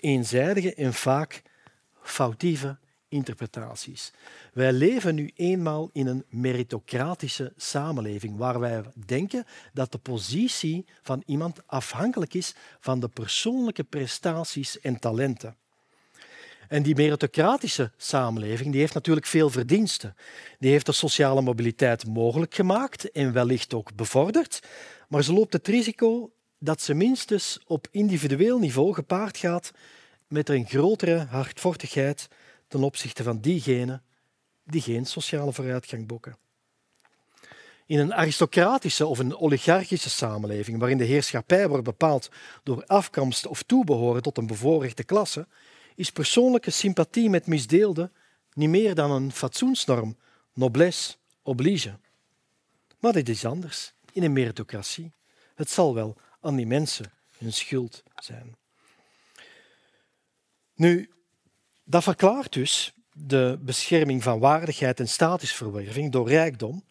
[0.00, 1.42] eenzijdige en vaak
[2.02, 4.12] foutieve interpretaties.
[4.52, 11.22] Wij leven nu eenmaal in een meritocratische samenleving waar wij denken dat de positie van
[11.26, 15.56] iemand afhankelijk is van de persoonlijke prestaties en talenten.
[16.68, 20.16] En die meritocratische samenleving die heeft natuurlijk veel verdiensten.
[20.58, 24.60] Die heeft de sociale mobiliteit mogelijk gemaakt en wellicht ook bevorderd,
[25.08, 26.32] maar ze loopt het risico
[26.62, 29.70] dat ze minstens op individueel niveau gepaard gaat
[30.28, 32.28] met een grotere hardvochtigheid
[32.68, 34.02] ten opzichte van diegenen
[34.64, 36.36] die geen sociale vooruitgang boeken.
[37.86, 42.30] In een aristocratische of een oligarchische samenleving, waarin de heerschappij wordt bepaald
[42.62, 45.46] door afkomst of toebehoren tot een bevoorrechte klasse,
[45.94, 48.12] is persoonlijke sympathie met misdeelden
[48.52, 50.16] niet meer dan een fatsoensnorm,
[50.54, 51.98] noblesse oblige.
[52.98, 55.12] Maar dit is anders in een meritocratie.
[55.54, 58.56] Het zal wel aan die mensen hun schuld zijn.
[60.74, 61.10] Nu,
[61.84, 66.84] dat verklaart dus de bescherming van waardigheid en statusverwerving door rijkdom,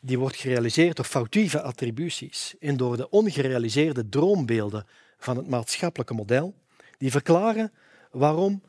[0.00, 4.86] die wordt gerealiseerd door foutieve attributies en door de ongerealiseerde droombeelden
[5.18, 6.54] van het maatschappelijke model,
[6.98, 7.72] die verklaren
[8.10, 8.62] waarom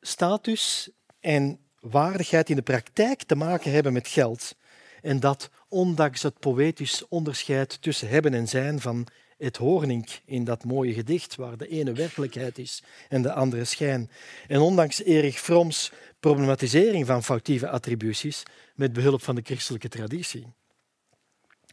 [0.00, 0.90] status
[1.20, 4.56] en waardigheid in de praktijk te maken hebben met geld
[5.02, 9.06] en dat ondanks het poëtisch onderscheid tussen hebben en zijn van
[9.38, 14.10] het Hoornink in dat mooie gedicht, waar de ene werkelijkheid is en de andere schijn.
[14.46, 18.42] En ondanks Erich Froms problematisering van foutieve attributies
[18.74, 20.46] met behulp van de christelijke traditie.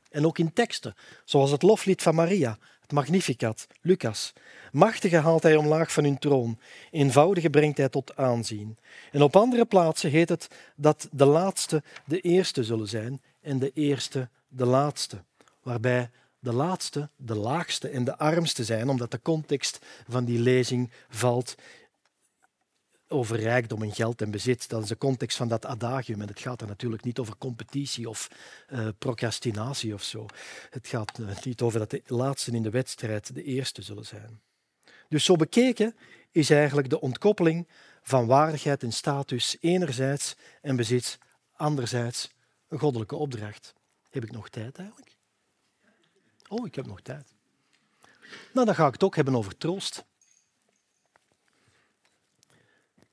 [0.10, 4.34] En ook in teksten, zoals het loflied van Maria, het Magnificat, Lucas.
[4.71, 6.60] Machtige haalt hij omlaag van hun troon,
[6.91, 8.77] eenvoudige brengt hij tot aanzien.
[9.12, 13.71] En op andere plaatsen heet het dat de laatste de eerste zullen zijn en de
[13.73, 15.23] eerste de laatste,
[15.62, 20.91] waarbij de laatste de laagste en de armste zijn, omdat de context van die lezing
[21.10, 21.56] valt
[23.08, 24.69] over rijkdom en geld en bezit.
[24.69, 26.21] Dat is de context van dat adagium.
[26.21, 28.27] En het gaat er natuurlijk niet over competitie of
[28.69, 30.25] uh, procrastinatie of zo.
[30.69, 34.41] Het gaat uh, niet over dat de laatsten in de wedstrijd de eerste zullen zijn.
[35.10, 35.95] Dus zo bekeken
[36.32, 37.67] is eigenlijk de ontkoppeling
[38.01, 41.17] van waardigheid en status enerzijds en bezit
[41.56, 42.33] anderzijds
[42.74, 43.74] een goddelijke opdracht.
[44.10, 45.16] Heb ik nog tijd eigenlijk?
[46.48, 47.34] Oh, ik heb nog tijd.
[48.54, 50.06] Nou, dan ga ik het ook hebben over troost.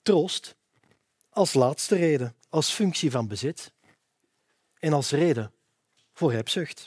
[0.03, 0.57] Troost
[1.31, 3.73] als laatste reden, als functie van bezit
[4.79, 5.53] en als reden
[6.13, 6.87] voor hebzucht.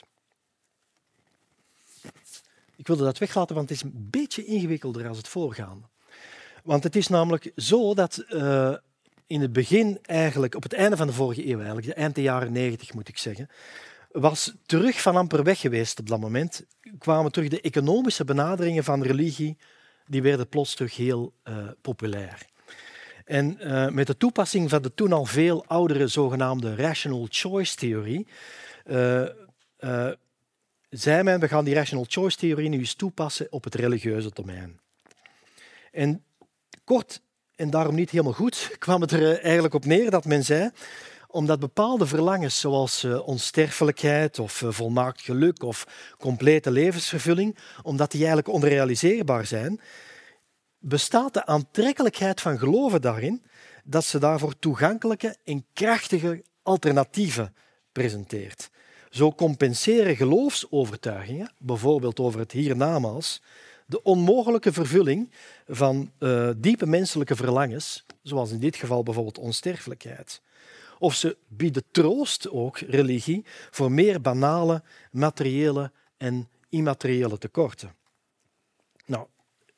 [2.76, 5.88] Ik wilde dat weglaten, want het is een beetje ingewikkelder als het voorgaande.
[6.62, 8.76] Want het is namelijk zo dat uh,
[9.26, 12.24] in het begin, eigenlijk op het einde van de vorige eeuw, eigenlijk, de eind der
[12.24, 13.48] jaren negentig moet ik zeggen,
[14.10, 16.66] was terug van amper weg geweest op dat moment.
[16.98, 19.56] Kwamen terug de economische benaderingen van religie,
[20.06, 22.46] die werden plots terug heel uh, populair.
[23.24, 28.26] En uh, met de toepassing van de toen al veel oudere zogenaamde rational choice theorie,
[28.86, 29.28] uh,
[30.88, 34.80] zei men, we gaan die rational choice theorie nu eens toepassen op het religieuze domein.
[35.92, 36.24] En
[36.84, 37.22] kort
[37.56, 40.70] en daarom niet helemaal goed, kwam het er eigenlijk op neer dat men zei,
[41.28, 45.86] omdat bepaalde verlangens zoals onsterfelijkheid of volmaakt geluk of
[46.18, 49.80] complete levensvervulling, omdat die eigenlijk onrealiseerbaar zijn,
[50.78, 53.42] bestaat de aantrekkelijkheid van geloven daarin
[53.84, 57.54] dat ze daarvoor toegankelijke en krachtige alternatieven
[57.92, 58.70] presenteert.
[59.10, 63.42] Zo compenseren geloofsovertuigingen, bijvoorbeeld over het hiernamaals,
[63.86, 65.30] de onmogelijke vervulling
[65.66, 70.40] van uh, diepe menselijke verlangens, zoals in dit geval bijvoorbeeld onsterfelijkheid.
[70.98, 77.94] Of ze bieden troost, ook religie, voor meer banale materiële en immateriële tekorten.
[79.06, 79.26] Nou,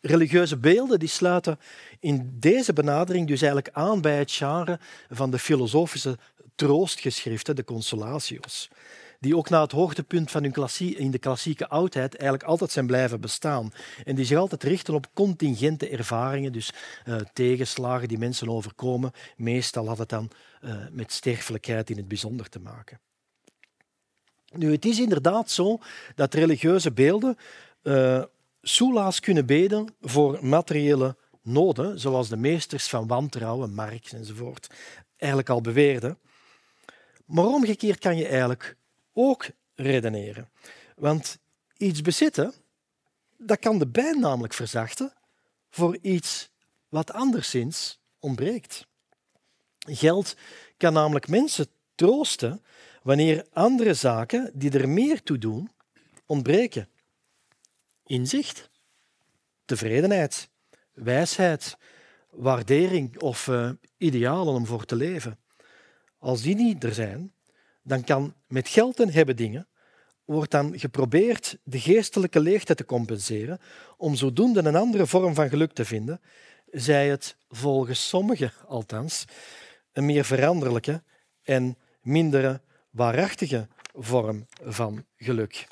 [0.01, 1.59] religieuze beelden die sluiten
[2.01, 4.79] in deze benadering dus eigenlijk aan bij het genre
[5.11, 6.19] van de filosofische
[6.55, 8.71] troostgeschriften, de consolatios,
[9.20, 12.87] die ook na het hoogtepunt van hun klassie, in de klassieke oudheid eigenlijk altijd zijn
[12.87, 13.72] blijven bestaan
[14.05, 16.72] en die zich altijd richten op contingente ervaringen, dus
[17.05, 19.12] uh, tegenslagen die mensen overkomen.
[19.37, 20.31] Meestal had het dan
[20.64, 23.00] uh, met sterfelijkheid in het bijzonder te maken.
[24.52, 25.79] Nu, het is inderdaad zo
[26.14, 27.37] dat religieuze beelden
[27.83, 28.22] uh,
[28.62, 34.66] soelaas kunnen beden voor materiële noden, zoals de meesters van wantrouwen, Marx enzovoort,
[35.16, 36.18] eigenlijk al beweerden.
[37.26, 38.76] Maar omgekeerd kan je eigenlijk
[39.16, 40.50] ook redeneren.
[40.96, 41.38] Want
[41.76, 42.52] iets bezitten,
[43.37, 45.12] dat kan de pijn namelijk verzachten
[45.70, 46.50] voor iets
[46.88, 48.87] wat anderszins ontbreekt.
[49.79, 50.37] Geld
[50.76, 52.62] kan namelijk mensen troosten
[53.02, 55.70] wanneer andere zaken die er meer toe doen,
[56.26, 56.88] ontbreken
[58.07, 58.70] inzicht,
[59.64, 60.48] tevredenheid,
[60.92, 61.76] wijsheid,
[62.31, 65.38] waardering of uh, idealen om voor te leven.
[66.18, 67.33] Als die niet er zijn,
[67.87, 69.68] dan kan met geld en hebben dingen
[70.25, 73.61] wordt dan geprobeerd de geestelijke leegte te compenseren
[73.96, 76.20] om zodoende een andere vorm van geluk te vinden,
[76.70, 79.25] zij het volgens sommigen althans
[79.92, 81.03] een meer veranderlijke
[81.42, 85.68] en mindere waarachtige vorm van geluk.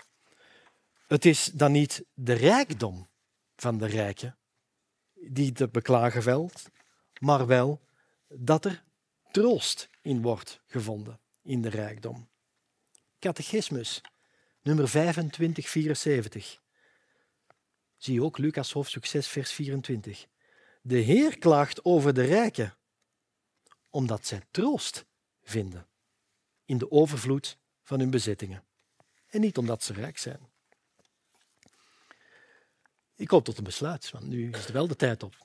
[1.06, 3.08] Het is dan niet de rijkdom
[3.56, 4.36] van de rijken
[5.14, 6.62] die te beklagen valt,
[7.20, 7.80] maar wel
[8.28, 8.82] dat er
[9.30, 12.28] troost in wordt gevonden in de rijkdom.
[13.18, 14.00] Catechismus,
[14.62, 16.60] nummer 2574.
[17.96, 20.26] Zie ook Lucas hoofdstuk 6, vers 24.
[20.82, 22.76] De Heer klaagt over de rijken,
[23.90, 25.04] omdat zij troost
[25.42, 25.86] vinden
[26.64, 28.64] in de overvloed van hun bezittingen.
[29.26, 30.52] En niet omdat ze rijk zijn.
[33.14, 35.36] Ik kom tot een besluit, want nu is er wel de tijd op.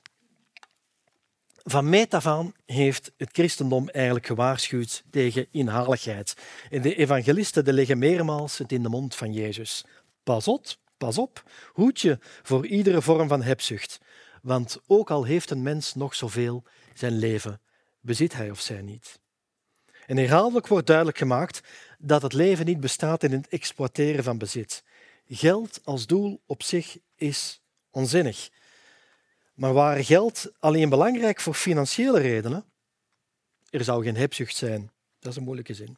[1.62, 6.34] Van meet af aan heeft het christendom eigenlijk gewaarschuwd tegen inhaligheid.
[6.70, 9.84] En de evangelisten leggen meermaals het in de mond van Jezus.
[10.22, 11.42] Pas op, pas op,
[11.72, 14.00] hoed je voor iedere vorm van hebzucht.
[14.42, 17.60] Want ook al heeft een mens nog zoveel, zijn leven
[18.00, 19.20] bezit hij of zij niet.
[20.06, 21.60] En herhaaldelijk wordt duidelijk gemaakt
[21.98, 24.82] dat het leven niet bestaat in het exploiteren van bezit.
[25.26, 28.48] Geld als doel op zich is onzinnig.
[29.60, 32.64] Maar waar geld alleen belangrijk voor financiële redenen,
[33.70, 34.90] er zou geen hebzucht zijn.
[35.18, 35.96] Dat is een moeilijke zin.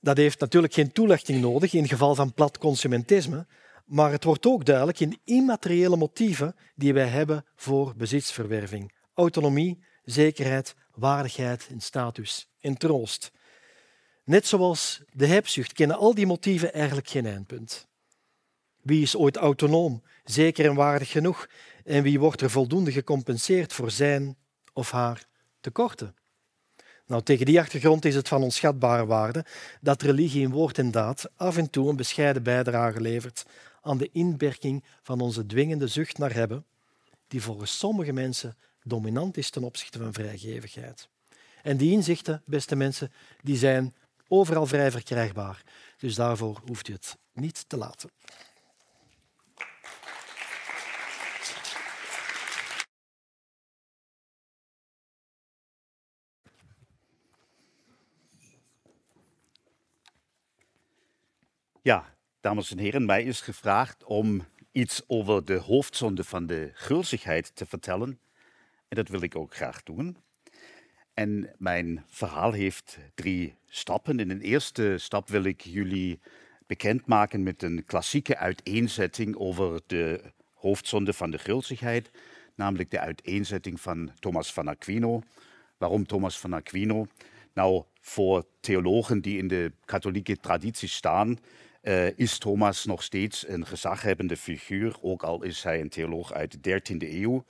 [0.00, 3.46] Dat heeft natuurlijk geen toelichting nodig in geval van plat consumentisme,
[3.84, 8.92] maar het wordt ook duidelijk in immateriële motieven die wij hebben voor bezitsverwerving.
[9.14, 13.32] Autonomie, zekerheid, waardigheid en status en troost.
[14.24, 17.88] Net zoals de hebzucht kennen al die motieven eigenlijk geen eindpunt.
[18.82, 21.48] Wie is ooit autonoom, zeker en waardig genoeg?
[21.84, 24.36] En wie wordt er voldoende gecompenseerd voor zijn
[24.72, 25.26] of haar
[25.60, 26.14] tekorten?
[27.06, 29.44] Nou, tegen die achtergrond is het van onschatbare waarde
[29.80, 33.44] dat religie in woord en daad af en toe een bescheiden bijdrage levert
[33.82, 36.64] aan de inperking van onze dwingende zucht naar hebben,
[37.28, 41.08] die volgens sommige mensen dominant is ten opzichte van vrijgevigheid.
[41.62, 43.12] En die inzichten, beste mensen,
[43.42, 43.94] die zijn
[44.28, 45.62] overal vrij verkrijgbaar.
[45.98, 48.10] Dus daarvoor hoeft u het niet te laten.
[61.84, 67.56] Ja, dames en heren, mij is gevraagd om iets over de hoofdzonde van de gulzigheid
[67.56, 68.18] te vertellen.
[68.88, 70.16] En dat wil ik ook graag doen.
[71.14, 74.18] En mijn verhaal heeft drie stappen.
[74.18, 76.20] In de eerste stap wil ik jullie
[76.66, 82.10] bekendmaken met een klassieke uiteenzetting over de hoofdzonde van de gulzigheid,
[82.54, 85.22] namelijk de uiteenzetting van Thomas van Aquino.
[85.78, 87.06] Waarom Thomas van Aquino?
[87.54, 91.38] Nou, voor theologen die in de katholieke traditie staan,
[91.84, 96.62] uh, is Thomas nog steeds een gezaghebbende figuur, ook al is hij een theoloog uit
[96.62, 97.44] de 13e eeuw.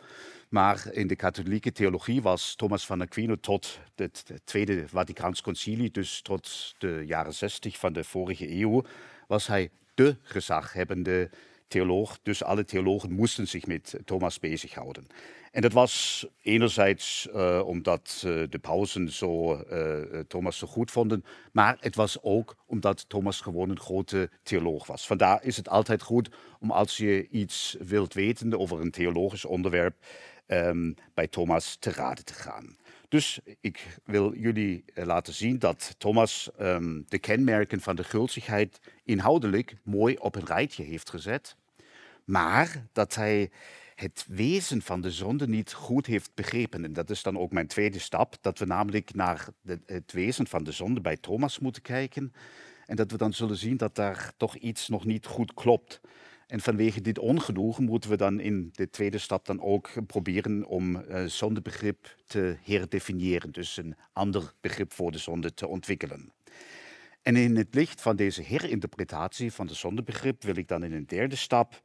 [0.49, 6.23] Maar in de katholieke theologie was Thomas van Aquino tot het Tweede Vaticaans Concilie, dus
[6.23, 8.85] tot de jaren 60 van de vorige eeuw,
[9.27, 11.31] was hij de gezaghebbende
[11.69, 12.19] theoloog.
[12.23, 15.07] Dus alle theologen moesten zich met Thomas bezighouden.
[15.55, 21.25] En dat was enerzijds uh, omdat uh, de pausen zo, uh, Thomas zo goed vonden,
[21.53, 25.07] maar het was ook omdat Thomas gewoon een grote theoloog was.
[25.07, 26.31] Vandaar is het altijd goed
[26.61, 29.97] om als je iets wilt weten over een theologisch onderwerp,
[30.47, 32.77] um, bij Thomas te raden te gaan.
[33.09, 39.77] Dus ik wil jullie laten zien dat Thomas um, de kenmerken van de gulzigheid inhoudelijk
[39.83, 41.57] mooi op een rijtje heeft gezet,
[42.25, 43.51] maar dat hij
[43.95, 46.85] het wezen van de zonde niet goed heeft begrepen.
[46.85, 49.49] En dat is dan ook mijn tweede stap, dat we namelijk naar
[49.87, 52.33] het wezen van de zonde bij Thomas moeten kijken.
[52.87, 56.01] En dat we dan zullen zien dat daar toch iets nog niet goed klopt.
[56.47, 60.97] En vanwege dit ongenoegen moeten we dan in de tweede stap dan ook proberen om
[60.97, 63.53] uh, zondebegrip te herdefiniëren.
[63.53, 66.33] Dus een ander begrip voor de zonde te ontwikkelen.
[67.23, 71.07] En in het licht van deze herinterpretatie van de zondebegrip wil ik dan in een
[71.07, 71.83] derde stap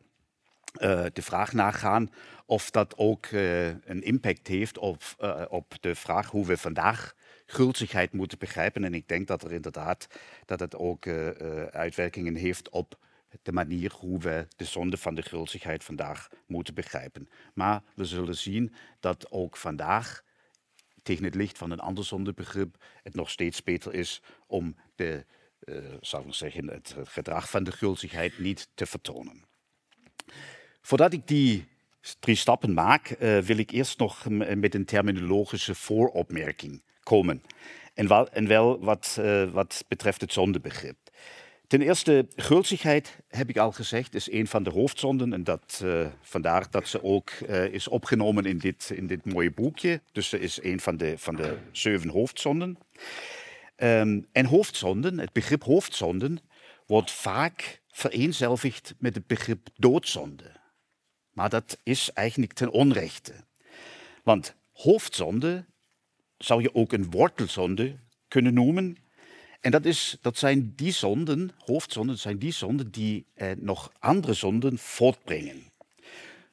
[1.14, 2.10] de vraag nagaan
[2.46, 7.16] of dat ook uh, een impact heeft op, uh, op de vraag hoe we vandaag
[7.46, 8.84] gulzigheid moeten begrijpen.
[8.84, 10.08] En ik denk dat er inderdaad
[10.46, 11.08] dat het ook
[11.72, 12.98] uitwerkingen heeft op
[13.42, 17.30] de manier hoe we de zonde van de gulzigheid vandaag moeten begrijpen.
[17.54, 20.24] Maar we zullen zien dat ook vandaag
[21.04, 25.26] tegen het licht van een ander zondebegrip het nog steeds beter is om de,
[26.02, 29.48] zou ik zeggen, het gedrag van de gulzigheid niet te vertonen.
[30.90, 31.68] Voordat ik die
[32.20, 37.44] drie stappen maak, uh, wil ik eerst nog met een terminologische vooropmerking komen.
[37.94, 40.98] En wel, en wel wat, uh, wat betreft het zondebegrip.
[41.68, 45.34] Ten eerste, gulzigheid, heb ik al gezegd, is een van de hoofdzonden.
[45.34, 47.32] En dat, uh, vandaar dat ze ook
[47.72, 50.02] is opgenomen in dit, in dit mooie boekje.
[50.12, 52.78] Dus ze is een van de, van de zeven hoofdzonden.
[53.78, 56.40] Um, en hoofdzonden, het begrip hoofdzonden,
[56.86, 60.59] wordt vaak vereenzelvigd met het begrip doodzonde.
[61.40, 63.34] Maar dat is eigenlijk ten onrechte.
[64.24, 65.66] Want hoofdzonde
[66.38, 67.96] zou je ook een wortelzonde
[68.28, 68.98] kunnen noemen.
[69.60, 74.34] En dat, is, dat zijn die zonden, hoofdzonden, zijn die zonden die eh, nog andere
[74.34, 75.64] zonden voortbrengen.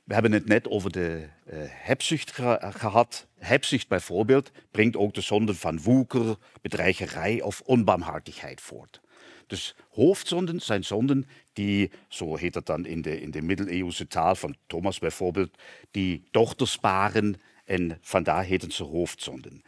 [0.04, 3.26] We hebben het net over de uh, hebzucht ge gehad.
[3.38, 9.00] Hebzucht bijvoorbeeld brengt ook de zonden van woeker, bedreigerij of onbarmhartigheid voort.
[9.46, 14.34] Dus hoofdzonden zijn zonden die, zo heet het dan in de, in de middeleeuwse taal
[14.34, 15.58] van Thomas bijvoorbeeld,
[15.90, 19.62] die dochters sparen En vandaar heten ze hoofdzonden.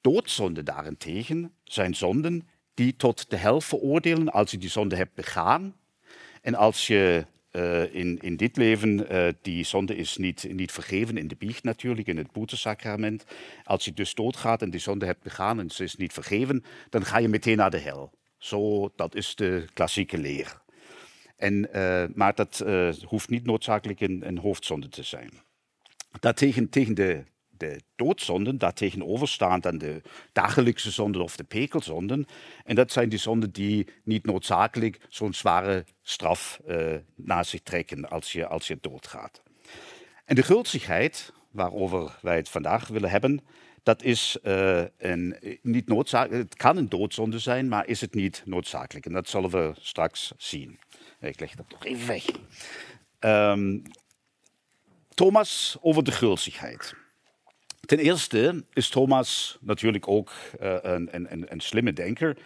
[0.00, 5.74] Doodzonden daarentegen zijn zonden die tot de hel veroordelen als je die zonde hebt begaan.
[6.42, 11.16] En als je uh, in, in dit leven, uh, die zonde is niet, niet vergeven
[11.16, 13.24] in de biecht natuurlijk, in het boetesacrament.
[13.64, 17.04] Als je dus doodgaat en die zonde hebt begaan en ze is niet vergeven, dan
[17.04, 18.10] ga je meteen naar de hel.
[18.38, 20.62] Zo, dat is de klassieke leer.
[21.36, 22.64] En, uh, maar dat
[23.06, 25.30] hoeft niet noodzakelijk een, hoofdzonde te zijn.
[26.20, 27.24] Daartegen tegen de
[27.56, 30.00] de doodzonden, daartegenover staan dan de
[30.32, 32.26] dagelijkse zonden of de pekelzonden.
[32.64, 38.08] En dat zijn die zonden die niet noodzakelijk zo'n zware straf uh, naar zich trekken
[38.08, 39.42] als je, als je doodgaat.
[40.24, 43.40] En de gulzigheid, waarover wij het vandaag willen hebben,
[43.82, 44.38] dat is
[44.96, 46.42] een, niet noodzakelijk.
[46.42, 49.06] Het kan een doodzonde zijn, maar is het niet noodzakelijk.
[49.06, 50.78] En dat zullen we straks zien.
[51.24, 52.24] Ik leg dat nog even weg.
[53.20, 53.82] Um,
[55.14, 56.94] Thomas over de gulzigheid.
[57.80, 62.36] Ten eerste is Thomas natuurlijk ook uh, een, een, een slimme denker.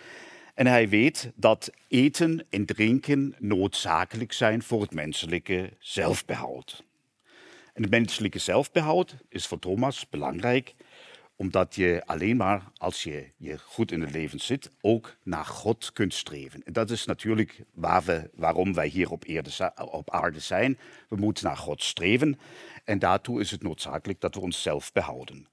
[0.54, 6.84] En hij weet dat eten en drinken noodzakelijk zijn voor het menselijke zelfbehoud.
[7.74, 10.74] En het menselijke zelfbehoud is voor Thomas belangrijk,
[11.38, 15.92] omdat je alleen maar als je, je goed in het leven zit, ook naar God
[15.92, 16.62] kunt streven.
[16.62, 17.62] En dat is natuurlijk
[18.34, 19.24] waarom wij hier op,
[19.74, 20.78] op aarde zijn.
[21.08, 22.38] We moeten naar God streven.
[22.84, 25.46] En daartoe is het noodzakelijk dat we onszelf behouden.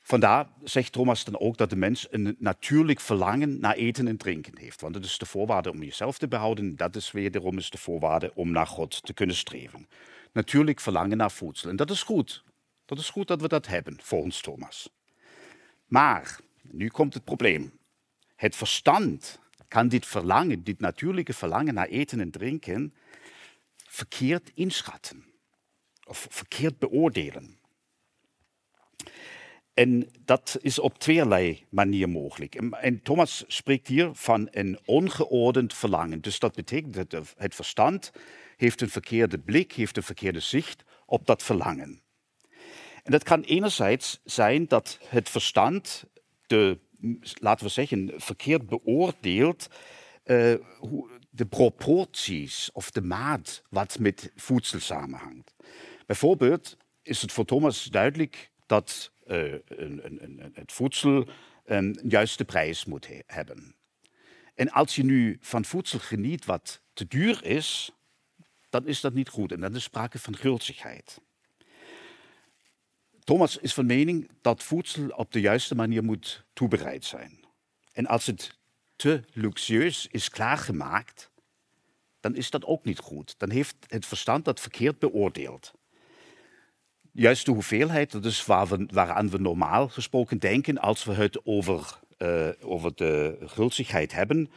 [0.00, 4.58] Vandaar zegt Thomas dan ook dat de mens een natuurlijk verlangen naar eten en drinken
[4.58, 4.80] heeft.
[4.80, 6.76] Want dat is de voorwaarde om jezelf te behouden.
[6.76, 9.88] Dat is wederom de voorwaarde om naar God te kunnen streven.
[10.32, 11.70] Natuurlijk verlangen naar voedsel.
[11.70, 12.44] En dat is goed.
[12.92, 14.90] Dat is goed dat we dat hebben, volgens Thomas.
[15.86, 17.78] Maar, nu komt het probleem.
[18.36, 22.94] Het verstand kan dit verlangen, dit natuurlijke verlangen naar eten en drinken,
[23.76, 25.24] verkeerd inschatten
[26.06, 27.58] of verkeerd beoordelen.
[29.74, 32.54] En dat is op tweeërlei manier mogelijk.
[32.54, 36.20] En Thomas spreekt hier van een ongeordend verlangen.
[36.20, 38.12] Dus dat betekent dat het verstand
[38.56, 42.01] heeft een verkeerde blik, heeft een verkeerde zicht op dat verlangen.
[43.02, 46.04] En dat kan enerzijds zijn dat het verstand
[46.46, 46.78] de,
[47.34, 49.66] laten we zeggen, verkeerd beoordeelt
[50.24, 50.54] uh,
[51.30, 55.54] de proporties of de maat wat met voedsel samenhangt.
[56.06, 61.28] Bijvoorbeeld is het voor Thomas duidelijk dat een, het voedsel
[61.64, 63.74] een juiste prijs moet he hebben.
[64.54, 67.90] En als je nu van voedsel geniet wat te duur is,
[68.68, 71.20] dan is dat niet goed en dan is sprake van gulzigheid.
[73.24, 77.44] Thomas is van mening dat voedsel op de juiste manier moet toebereid zijn.
[77.92, 78.58] En als het
[78.96, 81.30] te luxueus is klaargemaakt,
[82.20, 83.34] dan is dat ook niet goed.
[83.38, 85.72] Dan heeft het verstand dat verkeerd beoordeeld.
[87.12, 91.98] Juist de hoeveelheid, is waar we, waaraan we normaal gesproken denken als we het over,
[92.18, 94.50] uh, over de gulzigheid hebben.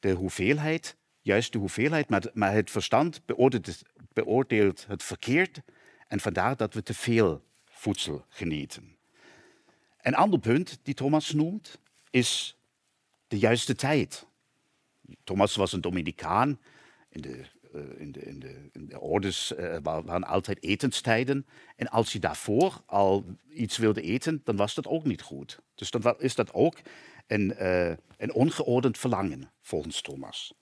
[0.00, 5.60] De hoeveelheid, juist de hoeveelheid, maar, maar het verstand beoordeelt beoordeelt het verkeerd.
[6.06, 7.42] En vandaar dat we te veel
[7.78, 8.96] voedsel genieten.
[10.00, 11.78] Een ander punt die Thomas noemt
[12.10, 12.56] is
[13.26, 14.26] de juiste tijd.
[15.24, 16.58] Thomas was een Dominicaan.
[17.08, 21.46] In de, uh, in de, in de, in de uh, waren altijd etenstijden.
[21.76, 25.58] En als je daarvoor al iets wilde eten, dan was dat ook niet goed.
[25.74, 26.80] Dus dan is dat ook
[27.26, 30.54] een, uh, een ongeordend verlangen, volgens Thomas.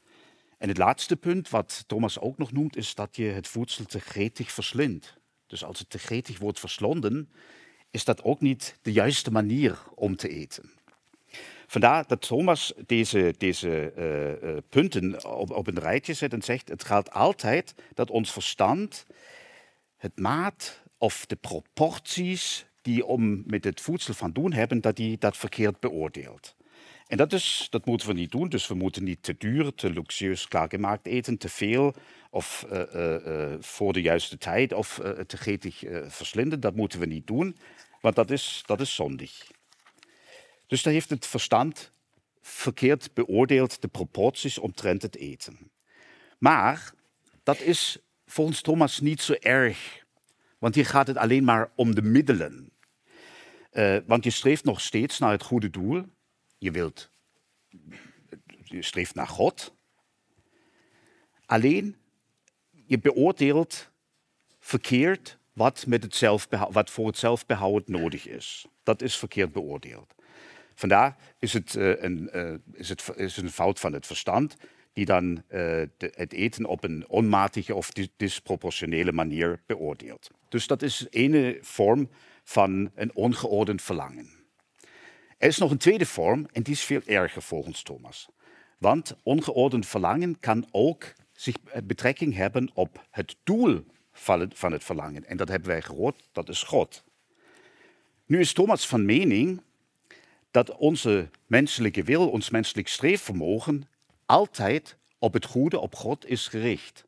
[0.58, 4.00] En het laatste punt, wat Thomas ook nog noemt, is dat je het voedsel te
[4.00, 5.18] gretig verslindt.
[5.46, 7.30] Dus als het te gretig wordt verslonden,
[7.90, 10.70] is dat ook niet de juiste manier om te eten.
[11.66, 16.68] Vandaar dat Thomas deze, deze uh, uh, punten op, op een rijtje zet en zegt:
[16.68, 19.06] het gaat altijd dat ons verstand
[19.96, 25.18] het maat of de proporties die om met het voedsel van doen hebben, dat die
[25.18, 26.54] dat verkeerd beoordeelt.
[27.06, 28.48] En dat, is, dat moeten we niet doen.
[28.48, 31.94] Dus we moeten niet te duur, te luxueus klaargemaakt eten, te veel
[32.30, 36.60] of uh, uh, voor de juiste tijd of te gretig verslinden.
[36.60, 37.56] Dat moeten we niet doen,
[38.00, 39.50] want dat is, dat is zondig.
[40.66, 41.92] Dus daar heeft het verstand
[42.42, 45.70] verkeerd beoordeeld de proporties omtrent het eten.
[46.38, 46.92] Maar
[47.42, 50.04] dat is volgens Thomas niet zo erg,
[50.58, 52.72] want hier gaat het alleen maar om de middelen.
[54.06, 56.04] want je streeft nog steeds naar het goede doel,
[56.58, 57.10] je wilt,
[58.64, 59.74] je streeft naar God.
[61.46, 61.96] Alleen,
[62.70, 63.90] je beoordeelt
[64.58, 65.86] verkeerd wat,
[66.90, 68.66] voor het zelfbehoud nodig is.
[68.82, 70.14] Dat is verkeerd beoordeeld.
[70.74, 72.28] Vandaar is het, een,
[72.72, 74.56] het is een fout van het verstand
[74.92, 80.30] die dan de, het eten op een onmatige of disproportionele manier beoordeelt.
[80.48, 82.10] Dus dat is ene vorm
[82.44, 84.35] van een ongeordend verlangen.
[85.36, 88.28] Er is nog een tweede vorm en die is veel erger volgens Thomas.
[88.78, 95.24] Want ongeordend verlangen kan ook zich betrekking hebben op het doel van het verlangen.
[95.24, 97.04] En dat hebben wij gehoord, dat is God.
[98.26, 99.62] Nu is Thomas van mening
[100.50, 103.88] dat onze menselijke wil, ons menselijk streefvermogen,
[104.26, 107.06] altijd op het goede, op God is gericht.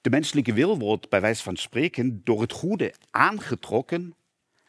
[0.00, 4.14] De menselijke wil wordt bij wijze van spreken door het goede aangetrokken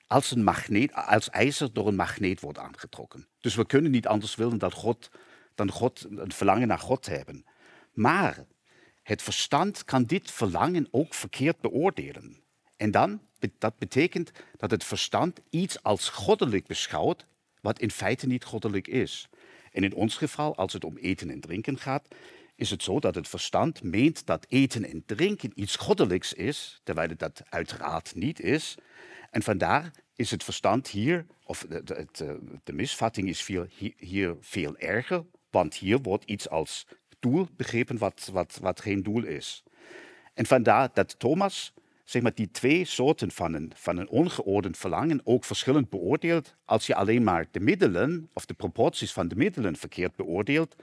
[0.07, 3.27] als, een magneet, als ijzer door een magneet wordt aangetrokken.
[3.39, 5.09] Dus we kunnen niet anders willen dan God,
[5.55, 7.45] dan God een verlangen naar God hebben.
[7.93, 8.45] Maar
[9.03, 12.43] het verstand kan dit verlangen ook verkeerd beoordelen.
[12.77, 13.21] En dan,
[13.57, 17.25] dat betekent dat het verstand iets als goddelijk beschouwt,
[17.61, 19.29] wat in feite niet goddelijk is.
[19.71, 22.07] En in ons geval, als het om eten en drinken gaat,
[22.55, 27.09] is het zo dat het verstand meent dat eten en drinken iets goddelijks is, terwijl
[27.09, 28.75] het dat uiteraard niet is.
[29.35, 33.49] En vandaar is het verstand hier, of de, de misvatting is
[33.97, 36.87] hier veel erger, want hier wordt iets als
[37.19, 39.63] doel begrepen wat, wat, wat geen doel is.
[40.33, 41.73] En vandaar dat Thomas
[42.03, 46.55] zeg maar, die twee soorten van een, van een ongeordend verlangen ook verschillend beoordeelt.
[46.65, 50.75] Als je alleen maar de middelen of de proporties van de middelen verkeerd beoordeelt,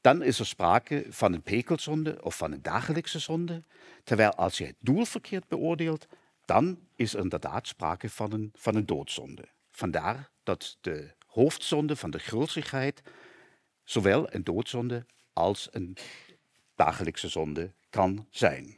[0.00, 3.62] dan is er sprake van een pekelzonde of van een dagelijkse zonde.
[4.04, 6.06] Terwijl als je het doel verkeerd beoordeelt,
[6.44, 9.48] dan is er inderdaad sprake van een, van een doodzonde.
[9.70, 13.02] Vandaar dat de hoofdzonde van de gulzigheid
[13.84, 15.96] zowel een doodzonde als een
[16.74, 18.76] dagelijkse zonde kan zijn.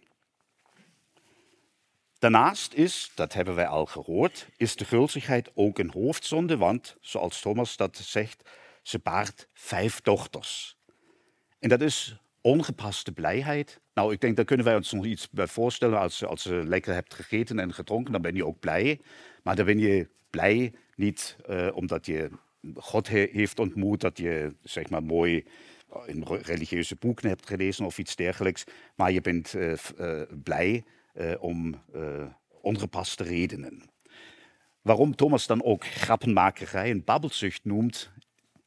[2.18, 7.40] Daarnaast is, dat hebben wij al gehoord, is de gulzigheid ook een hoofdzonde, want zoals
[7.40, 8.50] Thomas dat zegt,
[8.82, 10.76] ze baart vijf dochters.
[11.58, 13.80] En dat is ongepaste blijheid.
[13.94, 15.98] Nou, ik denk, daar kunnen wij ons nog iets bij voorstellen.
[15.98, 19.00] Als, als je lekker hebt gegeten en gedronken, dan ben je ook blij.
[19.42, 22.30] Maar dan ben je blij niet uh, omdat je
[22.74, 25.44] God he heeft ontmoet, dat je zeg maar mooi
[26.06, 28.64] een religieuze boeken hebt gelezen of iets dergelijks.
[28.94, 30.84] Maar je bent uh, blij
[31.38, 31.82] om
[32.60, 33.82] ongepaste redenen.
[34.82, 38.10] Waarom Thomas dan ook grappenmakerij en babbelzucht noemt,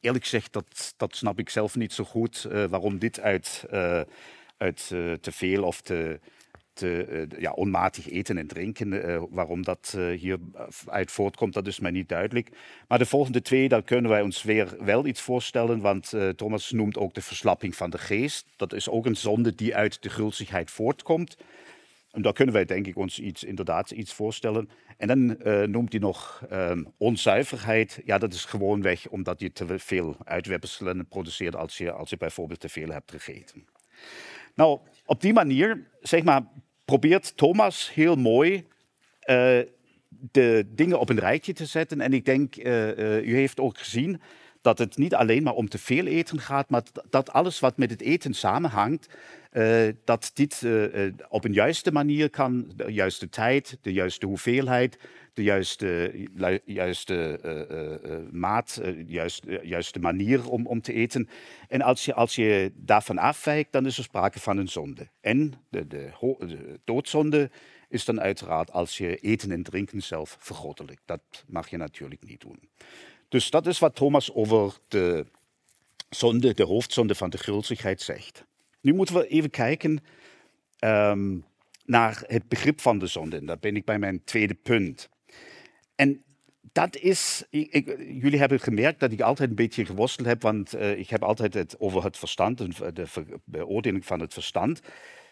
[0.04, 2.48] eerlijk gezegd, dat, dat snap ik zelf niet zo goed.
[2.52, 4.02] Uh, waarom dit uit, uh,
[4.58, 6.20] uit uh, te veel of te,
[6.74, 10.38] te ja, onmatig eten en drinken, waarom dat hier
[10.86, 12.50] uit voortkomt, dat is mij niet duidelijk.
[12.88, 16.98] Maar de volgende twee, daar kunnen wij ons weer wel iets voorstellen, want Thomas noemt
[16.98, 18.46] ook de verslapping van de geest.
[18.56, 21.38] Dat is ook een zonde die uit de gulzigheid voortkomt.
[22.14, 24.70] En daar kunnen wij denk ik ons iets, inderdaad iets voorstellen.
[24.98, 28.02] En dan uh, noemt hij nog uh, onzuiverheid.
[28.06, 32.60] Ja, dat is gewoonweg omdat je te veel uitwerpselen produceert als je, als je bijvoorbeeld
[32.60, 33.68] te veel hebt gegeten.
[34.56, 36.42] Nou, op die manier, zeg maar,
[36.86, 38.66] probeert Thomas heel mooi uh,
[40.10, 42.02] de dingen op een rijtje te zetten.
[42.02, 44.22] En ik denk, u heeft ook gezien
[44.64, 47.90] dat het niet alleen maar om te veel eten gaat, maar dat alles wat met
[47.90, 49.08] het eten samenhangt,
[49.54, 55.00] uh, dat dit uh, op een juiste manier kan, de juiste tijd, de juiste hoeveelheid,
[55.34, 56.12] de juiste,
[56.66, 57.40] juiste
[58.32, 61.30] maat, de juiste, juiste manier om, om te eten.
[61.68, 65.08] En als je, als je daarvan afwijkt, dan is er sprake van een zonde.
[65.22, 67.50] En de, de, de doodzonde
[67.94, 71.00] is dan uiteraard als je eten en drinken zelf vergoddelijk.
[71.06, 72.60] Dat mag je natuurlijk niet doen.
[73.34, 75.26] Dus dat is wat Thomas over de
[76.10, 78.46] zonde, de hoofdzonde van de gulzigheid zegt.
[78.82, 80.04] Nu moeten we even kijken
[80.80, 81.46] um,
[81.86, 83.38] naar het begrip van de zonde.
[83.38, 85.10] En daar ben ik bij mijn tweede punt.
[85.96, 86.24] En
[86.72, 91.10] dat is, jullie hebben gemerkt dat ik altijd een beetje geworsteld heb, want uh, ik
[91.10, 93.08] heb altijd het over het verstand, de
[93.46, 94.82] beoordeling van het verstand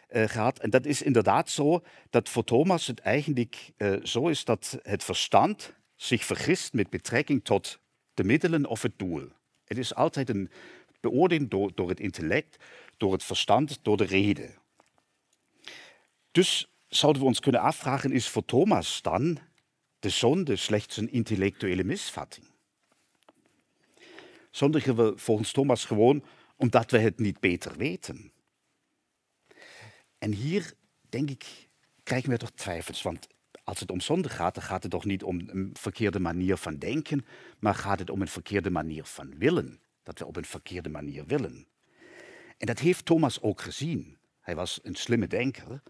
[0.09, 0.59] uh, gehad.
[0.59, 5.03] En dat is inderdaad zo dat voor Thomas het eigenlijk uh, zo is dat het
[5.03, 7.79] verstand zich vergist met betrekking tot
[8.21, 9.29] de middelen of het doel.
[9.65, 10.49] Het is altijd een
[10.99, 12.63] beoordeling door, door het intellect,
[12.97, 14.55] door het verstand, door de reden.
[16.31, 19.39] Dus zouden we ons kunnen afvragen, is voor Thomas dan
[19.99, 22.45] de zonde slechts een intellectuele misvatting?
[24.51, 26.23] Zondigen we volgens Thomas gewoon
[26.55, 28.31] omdat we het niet beter weten?
[30.17, 30.73] En hier,
[31.09, 31.69] denk ik,
[32.03, 33.27] krijgen we toch twijfels, want
[33.71, 36.77] als het om zonde gaat, dan gaat het toch niet om een verkeerde manier van
[36.77, 37.25] denken,
[37.59, 39.79] maar gaat het om een verkeerde manier van willen.
[40.03, 41.67] Dat we op een verkeerde manier willen.
[42.57, 44.17] En dat heeft Thomas ook gezien.
[44.39, 45.81] Hij was een slimme denker.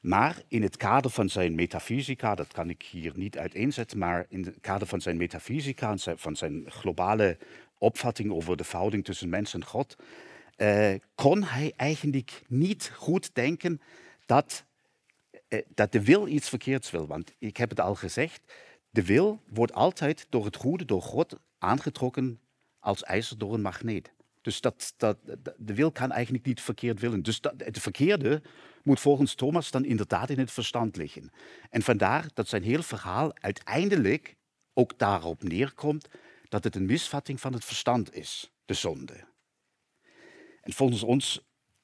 [0.00, 4.44] Maar in het kader van zijn metafysica, dat kan ik hier niet uiteenzetten, maar in
[4.44, 7.38] het kader van zijn metafysica en van zijn globale
[7.78, 9.96] opvatting over de verhouding tussen mens en God,
[10.56, 13.80] eh, kon hij eigenlijk niet goed denken
[14.26, 14.64] dat,
[15.74, 17.06] dat de wil iets verkeerds wil.
[17.06, 18.52] Want ik heb het al gezegd,
[18.90, 22.40] De wil wordt altijd door het goede, door God, aangetrokken
[22.78, 24.12] als ijzer door een magneet.
[24.40, 25.18] Dus dat, dat,
[25.56, 27.22] de wil kan eigenlijk niet verkeerd willen.
[27.22, 28.42] Dus dat, het verkeerde
[28.82, 31.30] moet volgens Thomas dan inderdaad in het verstand liggen.
[31.70, 34.36] En vandaar dat zijn heel verhaal uiteindelijk
[34.74, 36.08] ook daarop neerkomt
[36.48, 39.24] dat het een misvatting van het verstand is, de zonde.
[40.60, 41.40] En volgens ons,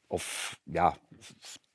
[0.07, 0.99] of ja,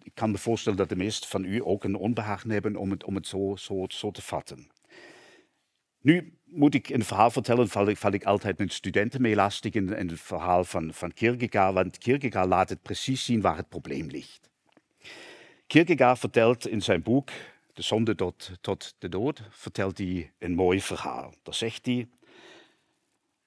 [0.08, 3.04] ik kan me voorstellen dat de meesten van u ook een onbehagen hebben om het,
[3.04, 4.70] om het zo, zo, zo te vatten.
[6.02, 9.74] Nu moet ik een verhaal vertellen, val ik, val ik altijd met studenten mee lastig
[9.74, 14.08] in, het verhaal van, van Kierkegaard, want Kierkegaard laat het precies zien waar het probleem
[14.08, 14.50] ligt.
[15.68, 17.30] Kierkegaard vertelt in zijn boek
[17.74, 21.34] De zonde tot, tot de dood, vertelt hij een mooi verhaal.
[21.44, 22.08] Daar zegt hij,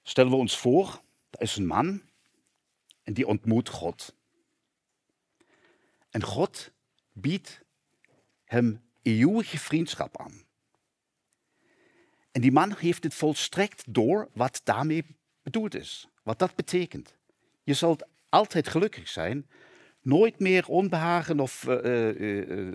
[0.03, 1.01] stellen we ons voor,
[1.31, 2.03] er is een man
[3.03, 4.15] en die ontmoet God.
[6.11, 6.73] En God
[7.13, 7.63] biedt
[8.45, 10.45] hem eeuwige vriendschap aan.
[12.33, 15.05] En die man heeft het volstrekt door wat daarmee
[15.43, 16.09] bedoeld is.
[16.23, 17.17] Wat dat betekent.
[17.63, 19.49] Je zult altijd gelukkig zijn.
[20.03, 22.75] Nooit meer onbehagen of uh,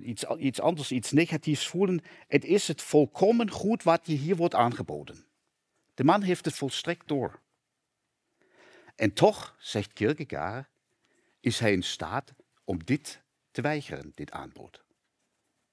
[0.00, 2.00] iets, iets anders, iets negatiefs voelen.
[2.28, 5.26] Het is het volkomen goed wat je hier wordt aangeboden.
[5.94, 7.40] De man heeft het volstrekt door.
[8.96, 10.68] En toch, zegt Kierkegaard,
[11.40, 12.34] is hij in staat
[12.64, 14.82] om dit te weigeren, dit aanbod.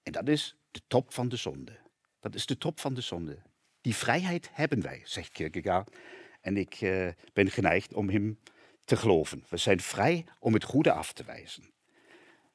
[0.04, 1.78] En dat is de top van de zonde.
[2.20, 3.42] Dat is de top van de zonde.
[3.82, 5.96] Die vrijheid hebben wij, zegt Kierkegaard.
[6.42, 8.40] En ik uh, ben geneigd om hem
[8.86, 9.46] te geloven.
[9.50, 11.74] We zijn vrij om het goede af te wijzen.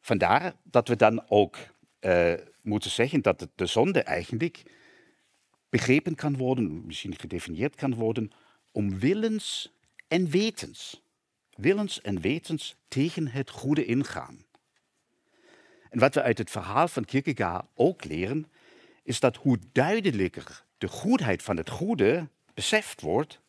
[0.01, 1.57] Vandaar dat we dan ook
[2.01, 4.63] uh, moeten zeggen dat de zonde eigenlijk
[5.69, 8.31] begrepen kan worden, misschien gedefinieerd kan worden,
[8.73, 9.73] om willens
[10.09, 11.03] en wetens.
[11.57, 14.45] Willens en wetens tegen het goede ingaan.
[15.91, 18.51] En wat we uit het verhaal van Kierkegaard ook leren,
[19.03, 23.41] is dat hoe duidelijker de goedheid van het goede beseft wordt,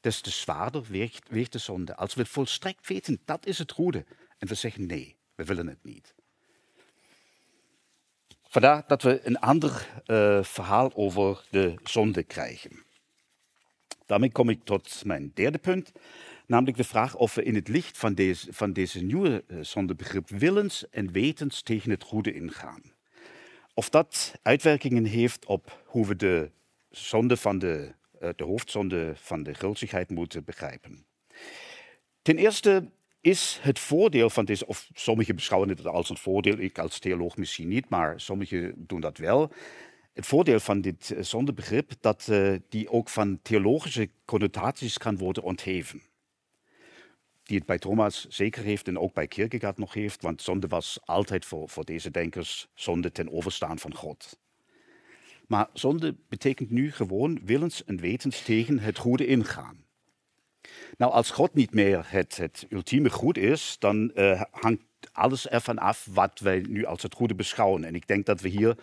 [0.00, 1.96] des te zwaarder weegt, de zonde.
[1.96, 4.04] Als we volstrekt weten, dat is het goede.
[4.38, 6.14] En we zeggen nee, we willen het niet.
[8.42, 12.84] Vandaar dat we een ander uh, verhaal over de zonde krijgen.
[14.06, 15.92] Daarmee kom ik tot mijn derde punt,
[16.48, 20.28] namelijk de vraag of we in het licht van deze, van deze nieuwe uh, zondebegrip
[20.28, 22.82] willens en wetens tegen het goede ingaan.
[23.74, 26.50] Of dat uitwerkingen heeft op hoe we de
[26.90, 31.06] zonde van de, uh, de hoofdzonde van de gulzigheid moeten begrijpen.
[32.22, 32.90] Ten eerste
[33.20, 37.36] is het voordeel van deze, of sommigen beschouwen het als een voordeel, ik als theoloog
[37.36, 39.52] misschien niet, maar sommigen doen dat wel.
[40.12, 42.30] Het voordeel van dit eh, zondebegrip dat
[42.68, 46.07] die ook van theologische connotaties kan worden ontheven.
[47.48, 50.98] Die het bij Thomas zeker heeft en ook bij Kierkegaard nog heeft, want zonde was
[51.04, 54.38] altijd voor, voor deze denkers zonde ten overstaan van God.
[55.46, 59.84] Maar zonde betekent nu gewoon willens en wetens tegen het goede ingaan.
[60.96, 64.82] Nou, als God niet meer het, het ultieme goed is, dan uh, hangt
[65.12, 67.84] alles ervan af wat wij nu als het goede beschouwen.
[67.84, 68.76] En ik denk dat we hier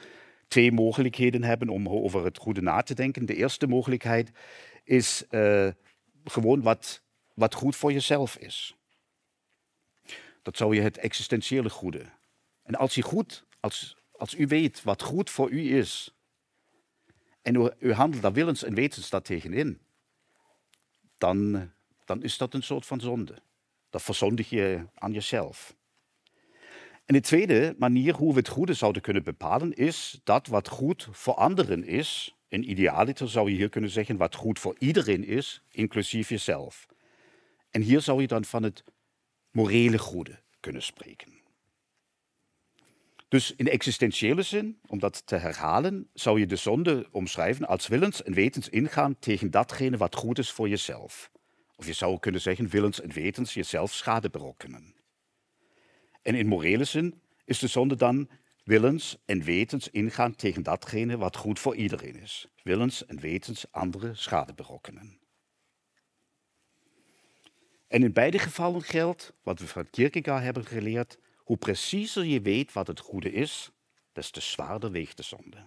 [0.48, 3.26] twee mogelijkheden hebben om over het goede na te denken.
[3.26, 4.32] De eerste mogelijkheid
[4.84, 5.68] is uh,
[6.24, 7.02] gewoon wat,
[7.36, 8.76] wat goed voor jezelf is.
[10.42, 12.06] Dat zou je het existentiële goede.
[12.64, 16.16] En als, je goed, als, als u weet wat goed voor u is,
[17.42, 19.82] en u, u handelt daar willens en wetens dat tegenin,
[21.18, 21.70] dan
[22.06, 23.36] dan is dat een soort van zonde.
[23.90, 25.76] Dat verzondig je aan jezelf.
[27.06, 31.08] En de tweede manier hoe we het goede zouden kunnen bepalen, is dat wat goed
[31.12, 35.62] voor anderen is, in idealiter zou je hier kunnen zeggen wat goed voor iedereen is,
[35.70, 36.86] inclusief jezelf.
[37.76, 38.84] En hier zou je dan van het
[39.52, 41.34] morele goede kunnen spreken.
[43.28, 48.24] Dus in existentiële zin, om dat te herhalen, zou je de zonde omschrijven als willens
[48.24, 51.32] en wetens ingaan tegen datgene wat goed is voor jezelf.
[51.76, 54.96] Of je zou kunnen zeggen, willens en wetens jezelf schade berokkenen.
[56.22, 58.30] En in morele zin is de zonde dan
[58.64, 62.48] willens en wetens ingaan tegen datgene wat goed voor iedereen is.
[62.64, 65.20] Willens en wetens anderen schade berokkenen.
[67.96, 72.74] En in beide gevallen geldt, wat we van Kierkegaard hebben geleerd, hoe preciezer je weet
[72.74, 73.72] wat het goede is,
[74.12, 75.58] des te zwaarder weegt de zonde.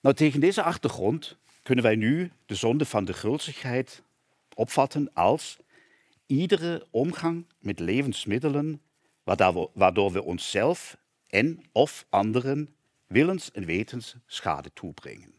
[0.00, 4.02] Nou, tegen deze achtergrond kunnen wij nu de zonde van de gulzigheid
[4.54, 5.58] opvatten als
[6.26, 8.82] iedere omgang met levensmiddelen
[9.74, 12.74] waardoor we onszelf en of anderen
[13.06, 15.34] willens en wetens schade toebrengen.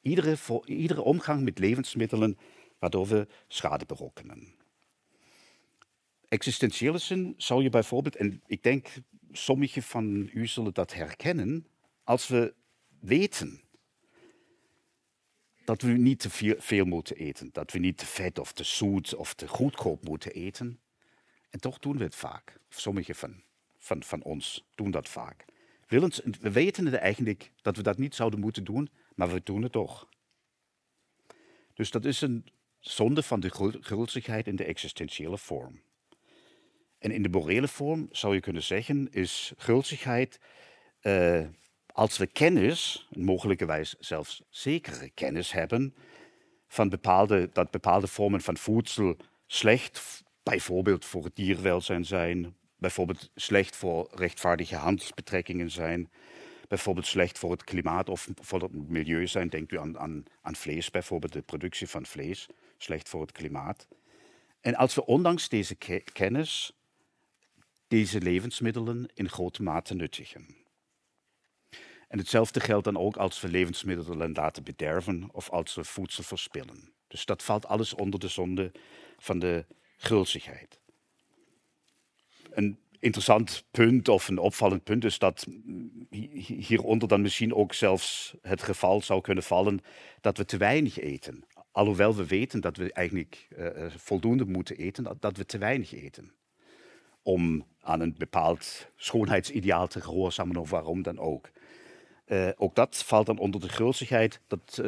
[0.00, 2.38] Iedere, iedere omgang met levensmiddelen
[2.82, 4.54] waardoor we schade berokkenen.
[6.28, 8.88] Existentiële zin zou je bijvoorbeeld, en ik denk
[9.32, 11.66] sommigen van u zullen dat herkennen,
[12.04, 12.54] als we
[13.00, 13.60] weten
[15.64, 17.48] dat we niet te veel, moeten eten.
[17.52, 20.80] Dat we niet te vet of te zoet of te goedkoop moeten eten.
[21.50, 22.58] En toch doen we het vaak.
[22.68, 23.42] Sommigen van,
[23.78, 25.44] van, van ons doen dat vaak.
[25.86, 29.72] Willens, we weten eigenlijk dat we dat niet zouden moeten doen, maar we doen het
[29.72, 30.08] toch.
[31.74, 32.46] Dus dat is een
[32.82, 35.82] zonde van de gulzigheid in de existentiële vorm.
[36.98, 40.40] En in de morele vorm zou je kunnen zeggen, is gulzigheid
[41.02, 41.46] uh,
[41.86, 45.94] als we kennis, mogelijkerwijs zelfs zekere kennis hebben,
[46.68, 49.16] van bepaalde, dat bepaalde vormen van voedsel
[49.46, 56.10] slecht, bijvoorbeeld voor het dierwelzijn zijn, bijvoorbeeld slecht voor rechtvaardige handelsbetrekkingen zijn,
[56.72, 59.48] bijvoorbeeld slecht voor het klimaat of voor het milieu zijn.
[59.48, 62.46] Denkt u aan, aan, aan vlees, bijvoorbeeld de productie van vlees,
[62.78, 63.88] slecht voor het klimaat.
[64.60, 65.74] En als we ondanks deze
[66.12, 66.72] kennis
[67.88, 70.46] deze levensmiddelen in grote mate nuttigen.
[72.08, 76.92] En hetzelfde geldt dan ook als we levensmiddelen laten bederven of als we voedsel verspillen.
[77.06, 78.72] Dus dat valt alles onder de zonde
[79.18, 79.66] van de
[79.96, 80.80] gulzigheid.
[82.50, 85.46] Een interessant punt of een opvallend punt is dat
[86.46, 89.80] hieronder dan misschien ook zelfs het geval zou kunnen vallen
[90.20, 91.44] dat we te weinig eten.
[91.72, 96.32] Alhoewel we weten dat we eigenlijk uh, voldoende moeten eten, dat we te weinig eten.
[97.22, 101.50] Om aan een bepaald schoonheidsideaal te gehoorzamen of waarom dan ook.
[102.26, 104.40] Uh, ook dat valt dan onder de gulzigheid.
[104.46, 104.82] Dat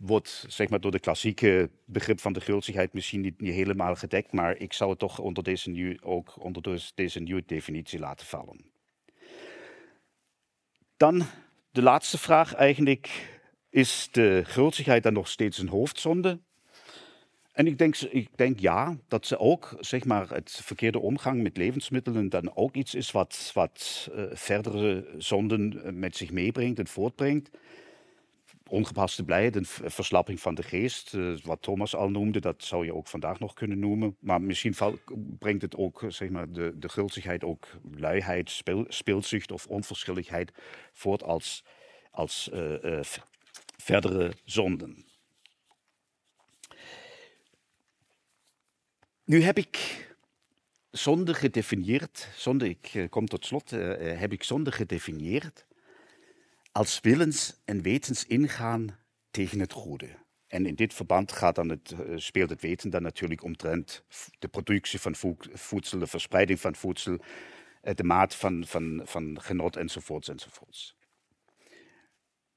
[0.00, 4.32] wordt zeg maar, door de klassieke begrip van de gulzigheid misschien niet, niet, helemaal gedekt,
[4.32, 8.64] maar ik zou het toch onder deze, nieuw, ook onder deze nieuwe definitie laten vallen.
[10.96, 11.22] Dan
[11.70, 13.34] de laatste vraag eigenlijk.
[13.70, 16.40] Is de gulzigheid dan nog steeds een hoofdzonde?
[17.52, 21.56] En ik denk, ik denk ja, dat ze ook zeg maar, het verkeerde omgang met
[21.56, 26.86] levensmiddelen dan ook iets is wat, wat uh, verdere zonden eh, met zich meebrengt en
[26.86, 27.50] voortbrengt.
[28.68, 32.94] Ongepaste blijheid, een verslapping van de geest, uh, wat Thomas al noemde, dat zou je
[32.94, 34.16] ook vandaag nog kunnen noemen.
[34.20, 34.74] Maar misschien
[35.38, 40.52] brengt het ook zeg maar, de, de gulzigheid, ook luiheid, speel, speelzucht of onverschilligheid
[40.92, 41.64] voort als,
[42.10, 43.00] als uh,
[43.76, 45.04] verdere zonden.
[49.24, 50.06] Nu heb ik
[50.90, 55.66] zonde gedefinieerd, zonde, ik kom tot slot, heb ik zonde gedefinieerd
[56.76, 58.98] als willens- en wetensingaan
[59.30, 60.08] tegen het goede.
[60.46, 64.04] En in dit verband gaat dan het, uh, speelt het weten dan natuurlijk omtrent
[64.38, 65.14] de productie van
[65.52, 67.18] voedsel, de verspreiding van voedsel,
[67.80, 70.96] de maat van, van, van genot enzovoorts enzovoorts.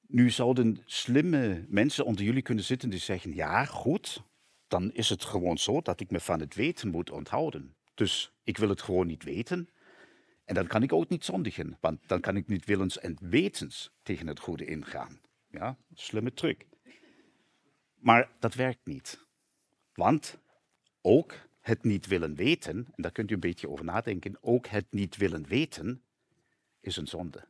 [0.08, 4.24] Nu zouden slimme mensen onder jullie kunnen zitten die zeggen, ja goed,
[4.68, 7.76] dan is het gewoon zo dat ik me van het weten moet onthouden.
[7.94, 9.70] Dus ik wil het gewoon niet weten.
[10.50, 13.92] En dan kan ik ook niet zondigen, want dan kan ik niet willens en wetens
[14.04, 15.20] tegen het goede ingaan.
[15.48, 16.66] Ja, slimme truc.
[17.96, 19.26] Maar dat werkt niet.
[19.94, 20.38] Want
[21.02, 24.86] ook het niet willen weten, en daar kunt u een beetje over nadenken, ook het
[24.90, 26.04] niet willen weten
[26.80, 27.48] is een zonde.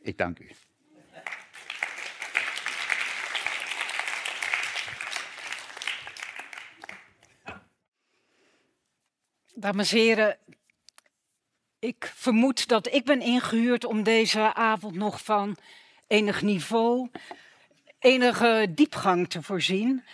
[0.00, 0.50] Ik dank u.
[9.54, 10.38] Dames en heren,
[11.84, 15.56] ik vermoed dat ik ben ingehuurd om deze avond nog van
[16.06, 17.10] enig niveau,
[17.98, 20.04] enige diepgang te voorzien.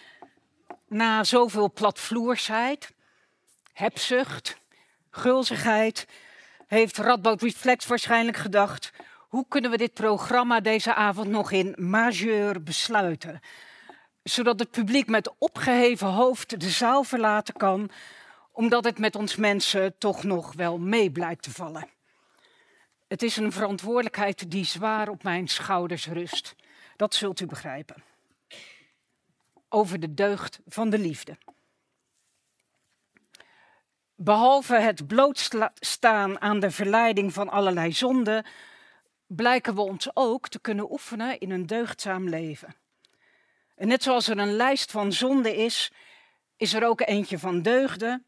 [0.88, 2.92] Na zoveel platvloersheid,
[3.72, 4.56] hebzucht,
[5.10, 6.06] gulzigheid,
[6.66, 8.92] heeft Radboud Reflex waarschijnlijk gedacht:
[9.28, 13.40] hoe kunnen we dit programma deze avond nog in majeur besluiten?
[14.22, 17.90] Zodat het publiek met opgeheven hoofd de zaal verlaten kan
[18.52, 21.88] omdat het met ons mensen toch nog wel mee blijkt te vallen.
[23.08, 26.54] Het is een verantwoordelijkheid die zwaar op mijn schouders rust.
[26.96, 28.02] Dat zult u begrijpen.
[29.68, 31.36] Over de deugd van de liefde.
[34.14, 38.46] Behalve het blootstaan aan de verleiding van allerlei zonden,
[39.26, 42.74] blijken we ons ook te kunnen oefenen in een deugdzaam leven.
[43.74, 45.92] En net zoals er een lijst van zonden is,
[46.56, 48.24] is er ook eentje van deugden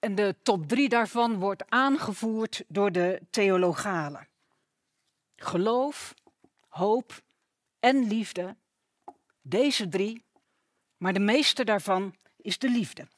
[0.00, 4.28] en de top drie daarvan wordt aangevoerd door de theologalen.
[5.36, 6.14] Geloof,
[6.68, 7.22] hoop
[7.80, 8.56] en liefde.
[9.42, 10.24] Deze drie,
[10.96, 13.08] maar de meeste daarvan is de liefde.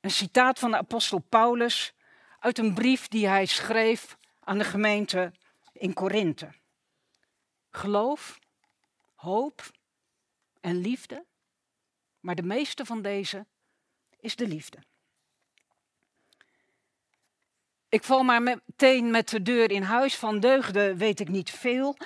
[0.00, 1.94] Een citaat van de apostel Paulus
[2.38, 5.32] uit een brief die hij schreef aan de gemeente
[5.72, 6.52] in Korinthe.
[7.70, 8.38] Geloof,
[9.14, 9.70] hoop
[10.60, 11.24] en liefde,
[12.20, 13.46] maar de meeste van deze
[14.20, 14.78] is de liefde.
[17.90, 20.16] Ik val maar meteen met de deur in huis.
[20.16, 21.96] Van deugden weet ik niet veel.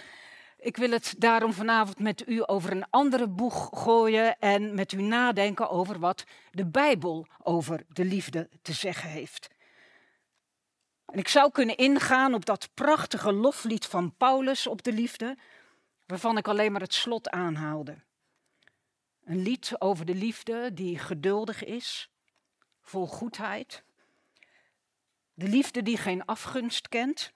[0.57, 5.03] Ik wil het daarom vanavond met u over een andere boeg gooien en met u
[5.03, 9.49] nadenken over wat de Bijbel over de liefde te zeggen heeft.
[11.07, 15.37] En ik zou kunnen ingaan op dat prachtige loflied van Paulus op de liefde,
[16.07, 17.97] waarvan ik alleen maar het slot aanhaalde.
[19.25, 22.11] Een lied over de liefde die geduldig is,
[22.83, 23.85] vol goedheid.
[25.35, 27.33] De liefde die geen afgunst kent,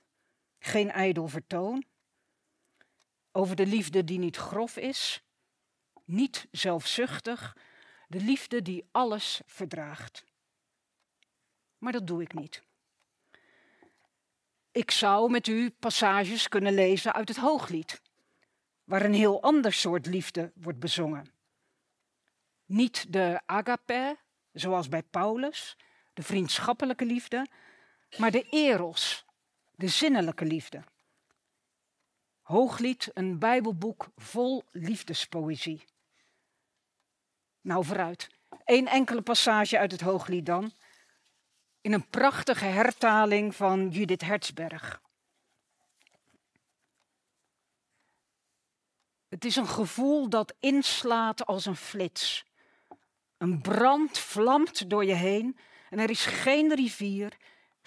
[0.59, 1.85] geen ijdel vertoon.
[3.33, 5.23] Over de liefde die niet grof is,
[6.05, 7.57] niet zelfzuchtig.
[8.09, 10.25] De liefde die alles verdraagt.
[11.79, 12.63] Maar dat doe ik niet.
[14.73, 18.03] Ik zou met u passages kunnen lezen uit het Hooglied,
[18.85, 21.33] waar een heel ander soort liefde wordt bezongen.
[22.65, 24.19] Niet de agape,
[24.53, 25.77] zoals bij Paulus,
[26.13, 27.47] de vriendschappelijke liefde,
[28.17, 29.25] maar de eros,
[29.75, 30.85] de zinnelijke liefde.
[32.41, 35.85] Hooglied, een Bijbelboek vol liefdespoëzie.
[37.61, 38.29] Nou, vooruit.
[38.65, 40.73] Eén enkele passage uit het Hooglied dan.
[41.81, 45.03] In een prachtige hertaling van Judith Hertzberg.
[49.29, 52.45] Het is een gevoel dat inslaat als een flits.
[53.37, 55.59] Een brand vlamt door je heen
[55.91, 57.37] en er is geen rivier,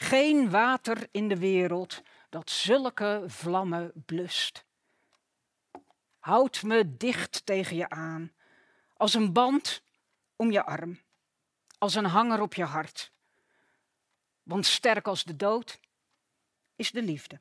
[0.01, 4.65] geen water in de wereld dat zulke vlammen blust.
[6.19, 8.31] Houd me dicht tegen je aan,
[8.97, 9.81] als een band
[10.35, 11.01] om je arm,
[11.77, 13.11] als een hanger op je hart.
[14.43, 15.79] Want sterk als de dood
[16.75, 17.39] is de liefde.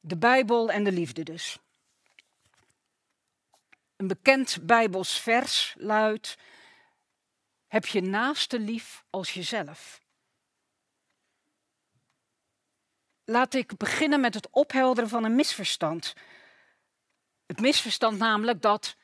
[0.00, 1.58] De Bijbel en de liefde dus.
[3.96, 6.36] Een bekend Bijbels vers luidt:
[7.68, 10.00] Heb je naaste lief als jezelf?
[13.24, 16.14] Laat ik beginnen met het ophelderen van een misverstand.
[17.46, 18.96] Het misverstand namelijk dat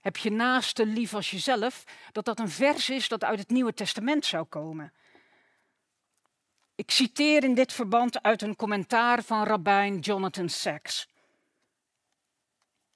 [0.00, 3.74] heb je naaste lief als jezelf, dat dat een vers is dat uit het Nieuwe
[3.74, 4.92] Testament zou komen.
[6.74, 11.08] Ik citeer in dit verband uit een commentaar van rabbijn Jonathan Sacks.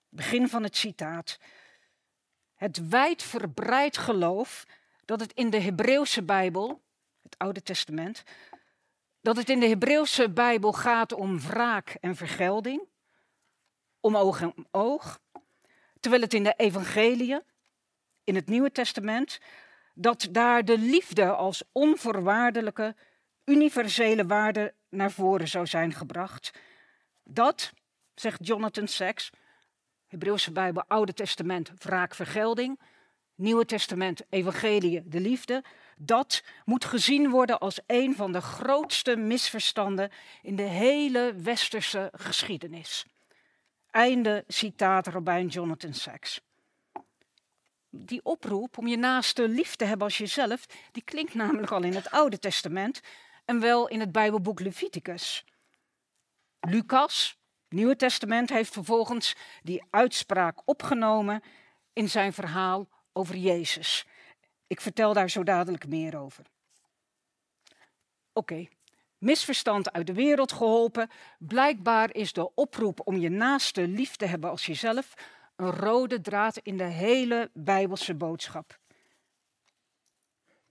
[0.08, 1.38] Begin van het citaat.
[2.54, 4.66] Het wijdverbreid geloof
[5.04, 6.82] dat het in de Hebreeuwse Bijbel,
[7.22, 8.22] het Oude Testament,
[9.20, 12.82] dat het in de Hebreeuwse Bijbel gaat om wraak en vergelding,
[14.00, 15.20] om oog en oog,
[16.00, 17.40] terwijl het in de Evangelie,
[18.24, 19.40] in het Nieuwe Testament,
[19.94, 22.96] dat daar de liefde als onvoorwaardelijke,
[23.44, 26.50] universele waarde naar voren zou zijn gebracht.
[27.22, 27.72] Dat,
[28.14, 29.30] zegt Jonathan Sacks,
[30.06, 32.80] Hebreeuwse Bijbel, Oude Testament, wraak, vergelding,
[33.34, 35.64] Nieuwe Testament, Evangelie, de liefde,
[35.96, 40.10] dat moet gezien worden als een van de grootste misverstanden
[40.42, 43.06] in de hele westerse geschiedenis.
[43.90, 46.40] Einde citaat Robijn Jonathan Sacks.
[47.90, 51.94] Die oproep om je naaste lief te hebben als jezelf, die klinkt namelijk al in
[51.94, 53.00] het Oude Testament
[53.44, 55.44] en wel in het Bijbelboek Leviticus.
[56.60, 61.42] Lucas, Nieuwe Testament, heeft vervolgens die uitspraak opgenomen
[61.92, 64.06] in zijn verhaal over Jezus.
[64.66, 66.44] Ik vertel daar zo dadelijk meer over.
[68.32, 68.66] Oké,
[69.18, 71.10] misverstand uit de wereld geholpen.
[71.38, 75.14] Blijkbaar is de oproep om je naaste lief te hebben als jezelf
[75.56, 78.78] een rode draad in de hele Bijbelse boodschap.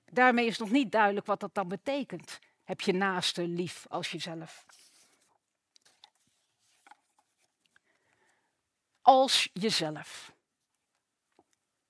[0.05, 2.39] Daarmee is nog niet duidelijk wat dat dan betekent.
[2.63, 4.65] Heb je naaste lief als jezelf?
[9.01, 10.32] Als jezelf.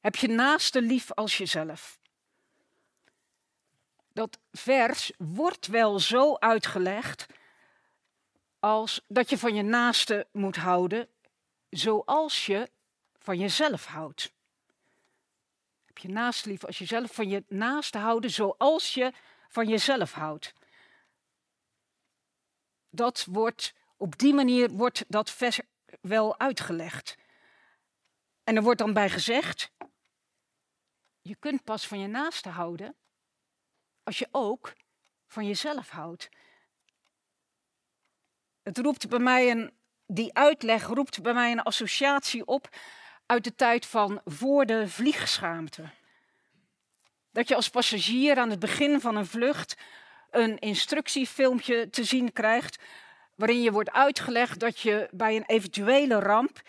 [0.04, 2.00] Heb je naaste lief als jezelf?
[4.14, 7.26] Dat vers wordt wel zo uitgelegd
[8.60, 11.10] als dat je van je naaste moet houden
[11.70, 12.70] zoals je
[13.18, 14.34] van jezelf houdt.
[15.86, 19.12] Heb je naast lief als jezelf van je naaste houden zoals je
[19.50, 20.54] van jezelf houdt.
[22.90, 25.60] Dat wordt, op die manier wordt dat vers
[26.02, 27.18] wel uitgelegd.
[28.44, 29.72] En er wordt dan bij gezegd,
[31.24, 32.96] je kunt pas van je naaste houden
[34.04, 34.74] als je ook
[35.28, 36.30] van jezelf houdt.
[38.62, 39.74] Het roept bij mij een,
[40.08, 42.70] die uitleg roept bij mij een associatie op
[43.26, 45.90] uit de tijd van voor de vliegschaamte.
[47.32, 49.78] Dat je als passagier aan het begin van een vlucht
[50.32, 52.84] een instructiefilmpje te zien krijgt
[53.36, 56.62] waarin je wordt uitgelegd dat je bij een eventuele ramp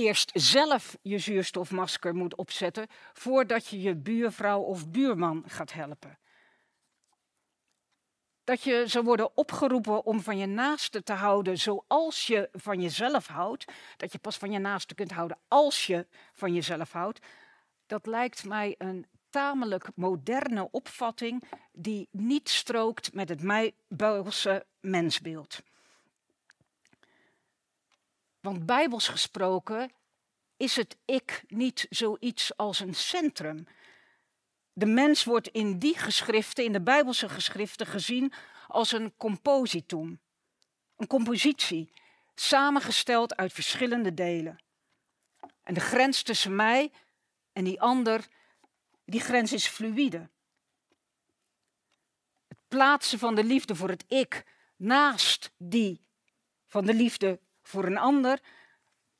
[0.00, 6.18] eerst zelf je zuurstofmasker moet opzetten voordat je je buurvrouw of buurman gaat helpen.
[8.44, 13.26] Dat je zou worden opgeroepen om van je naaste te houden zoals je van jezelf
[13.26, 13.64] houdt.
[13.96, 17.18] Dat je pas van je naaste kunt houden als je van jezelf houdt.
[17.86, 21.42] Dat lijkt mij een tamelijk moderne opvatting
[21.72, 25.60] die niet strookt met het Bijbelse mensbeeld.
[28.40, 29.92] Want bijbels gesproken
[30.56, 33.66] is het ik niet zoiets als een centrum.
[34.72, 38.32] De mens wordt in die geschriften, in de Bijbelse geschriften, gezien
[38.68, 40.20] als een compositum.
[40.96, 41.92] Een compositie,
[42.34, 44.62] samengesteld uit verschillende delen.
[45.62, 46.92] En de grens tussen mij
[47.52, 48.28] en die ander,
[49.04, 50.28] die grens is fluïde.
[52.48, 54.44] Het plaatsen van de liefde voor het ik
[54.76, 56.04] naast die
[56.66, 57.40] van de liefde
[57.70, 58.40] voor een ander,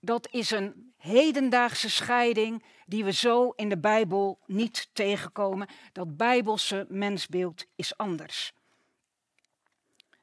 [0.00, 5.68] dat is een hedendaagse scheiding die we zo in de Bijbel niet tegenkomen.
[5.92, 8.52] Dat Bijbelse mensbeeld is anders.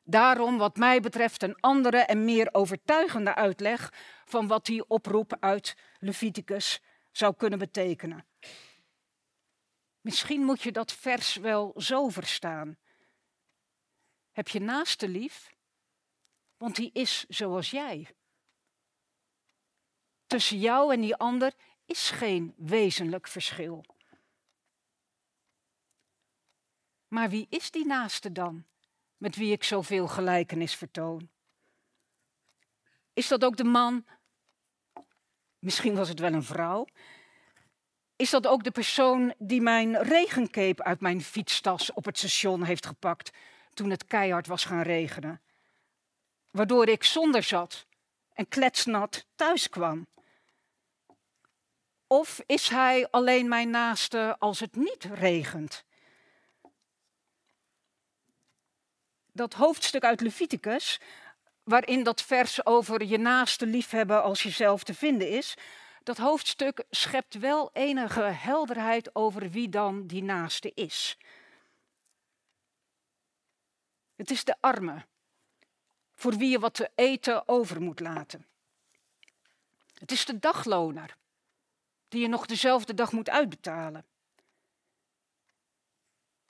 [0.04, 3.94] Daarom, wat mij betreft, een andere en meer overtuigende uitleg
[4.26, 8.26] van wat die oproep uit Leviticus zou kunnen betekenen.
[10.02, 12.78] Misschien moet je dat vers wel zo verstaan.
[14.32, 15.56] Heb je naaste lief?
[16.58, 18.08] Want die is zoals jij.
[20.28, 21.54] Tussen jou en die ander
[21.86, 23.86] is geen wezenlijk verschil.
[27.08, 28.66] Maar wie is die naaste dan,
[29.18, 31.30] met wie ik zoveel gelijkenis vertoon?
[33.14, 34.06] Is dat ook de man?
[35.60, 36.88] Misschien was het wel een vrouw.
[38.16, 42.86] Is dat ook de persoon die mijn regencape uit mijn fietstas op het station heeft
[42.86, 43.32] gepakt
[43.74, 45.42] toen het keihard was gaan regenen?
[46.52, 47.86] Waardoor ik zonder zat
[48.34, 50.08] en kletsnat thuis kwam.
[52.08, 55.84] Of is hij alleen mijn naaste als het niet regent?
[59.32, 61.00] Dat hoofdstuk uit Leviticus,
[61.64, 65.56] waarin dat vers over je naaste liefhebben als jezelf te vinden is,
[66.04, 71.18] dat hoofdstuk schept wel enige helderheid over wie dan die naaste is.
[74.16, 75.06] Het is de arme,
[76.16, 78.46] voor wie je wat te eten over moet laten.
[79.94, 81.18] Het is de dagloner,
[82.08, 84.06] die je nog dezelfde dag moet uitbetalen.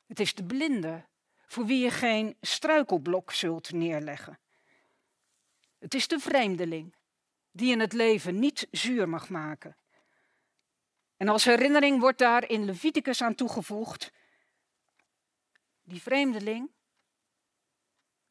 [0.05, 1.05] Het is de blinde,
[1.45, 4.39] voor wie je geen struikelblok zult neerleggen.
[5.79, 6.95] Het is de vreemdeling,
[7.51, 9.77] die in het leven niet zuur mag maken.
[11.17, 14.11] En als herinnering wordt daar in Leviticus aan toegevoegd,
[15.83, 16.71] die vreemdeling,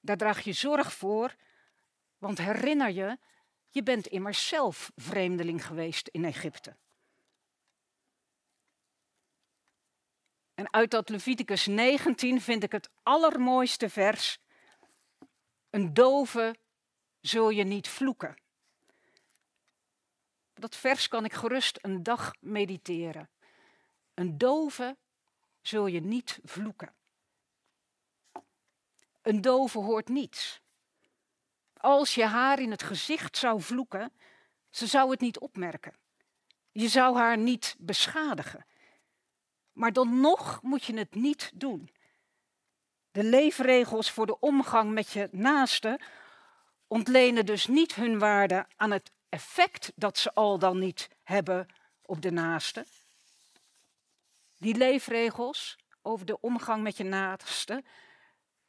[0.01, 1.37] daar draag je zorg voor,
[2.19, 3.19] want herinner je,
[3.69, 6.77] je bent immers zelf vreemdeling geweest in Egypte.
[10.57, 14.39] En uit dat Leviticus 19 vind ik het allermooiste vers.
[15.71, 16.57] Een dove
[17.21, 18.37] zul je niet vloeken.
[20.55, 23.29] Dat vers kan ik gerust een dag mediteren.
[24.15, 24.97] Een dove
[25.61, 26.95] zul je niet vloeken.
[29.23, 30.61] Een dove hoort niets.
[31.77, 34.13] Als je haar in het gezicht zou vloeken,
[34.71, 35.95] ze zou het niet opmerken.
[36.73, 38.67] Je zou haar niet beschadigen.
[39.77, 41.91] Maar dan nog moet je het niet doen.
[43.11, 46.01] De leefregels voor de omgang met je naaste
[46.87, 51.67] ontlenen dus niet hun waarde aan het effect dat ze al dan niet hebben
[52.03, 52.87] op de naaste.
[54.59, 57.85] Die leefregels over de omgang met je naaste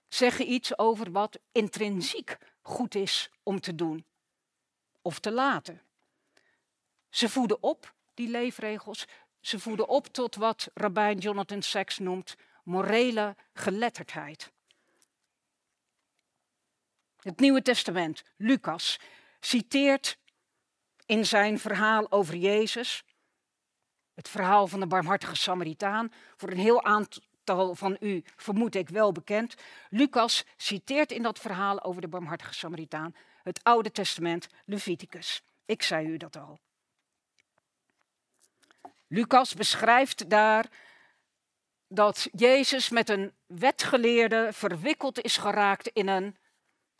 [0.07, 4.05] zeggen iets over wat intrinsiek goed is om te doen
[5.01, 5.81] of te laten.
[7.09, 9.07] Ze voeden op, die leefregels,
[9.47, 14.51] ze voeden op tot wat rabbijn Jonathan Sacks noemt morele geletterdheid.
[17.19, 18.99] Het Nieuwe Testament, Lucas,
[19.39, 20.17] citeert
[21.05, 23.03] in zijn verhaal over Jezus,
[24.13, 29.11] het verhaal van de barmhartige Samaritaan, voor een heel aantal van u vermoed ik wel
[29.11, 29.55] bekend.
[29.89, 35.41] Lucas citeert in dat verhaal over de barmhartige Samaritaan het Oude Testament, Leviticus.
[35.65, 36.59] Ik zei u dat al.
[39.07, 40.69] Lucas beschrijft daar
[41.87, 46.37] dat Jezus met een wetgeleerde verwikkeld is geraakt in een,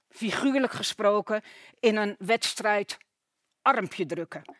[0.10, 1.44] figuurlijk gesproken,
[1.80, 2.98] in een wedstrijd
[3.62, 4.56] armpje drukken.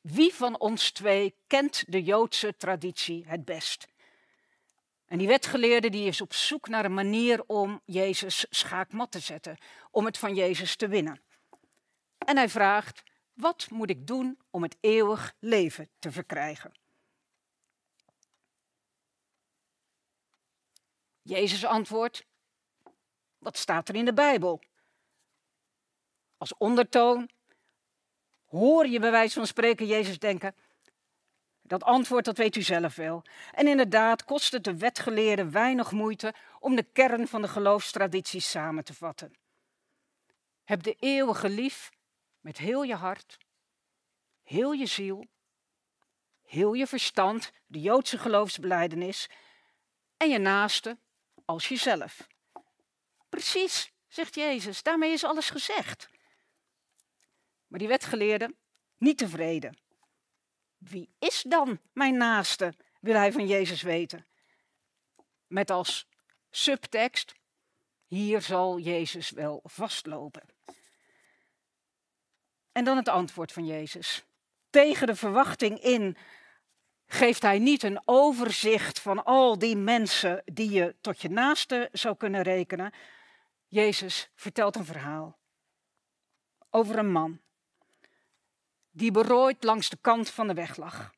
[0.00, 3.86] Wie van ons twee kent de Joodse traditie het best?
[5.06, 9.58] En die wetgeleerde die is op zoek naar een manier om Jezus schaakmat te zetten,
[9.90, 11.22] om het van Jezus te winnen.
[12.18, 13.02] En hij vraagt,
[13.32, 16.72] wat moet ik doen om het eeuwig leven te verkrijgen?
[21.22, 22.26] Jezus antwoordt:
[23.38, 24.62] wat staat er in de Bijbel?
[26.36, 27.30] Als ondertoon
[28.44, 30.54] hoor je bij wijze van spreken Jezus denken,
[31.62, 33.22] dat antwoord, dat weet u zelf wel.
[33.52, 38.84] En inderdaad kost het de wetgeleerden weinig moeite om de kern van de geloofstradities samen
[38.84, 39.32] te vatten.
[40.64, 41.90] Heb de eeuwige lief
[42.42, 43.38] met heel je hart,
[44.42, 45.26] heel je ziel,
[46.42, 49.30] heel je verstand, de Joodse geloofsbeleidenis,
[50.16, 50.98] en je naaste
[51.44, 52.28] als jezelf.
[53.28, 56.08] Precies, zegt Jezus, daarmee is alles gezegd.
[57.66, 58.56] Maar die wetgeleerden,
[58.98, 59.78] niet tevreden.
[60.78, 64.26] Wie is dan mijn naaste, wil hij van Jezus weten.
[65.46, 66.06] Met als
[66.50, 67.34] subtekst,
[68.06, 70.51] hier zal Jezus wel vastlopen.
[72.72, 74.24] En dan het antwoord van Jezus.
[74.70, 76.16] Tegen de verwachting in
[77.06, 82.16] geeft hij niet een overzicht van al die mensen die je tot je naaste zou
[82.16, 82.92] kunnen rekenen.
[83.68, 85.38] Jezus vertelt een verhaal
[86.70, 87.40] over een man
[88.90, 91.14] die berooid langs de kant van de weg lag.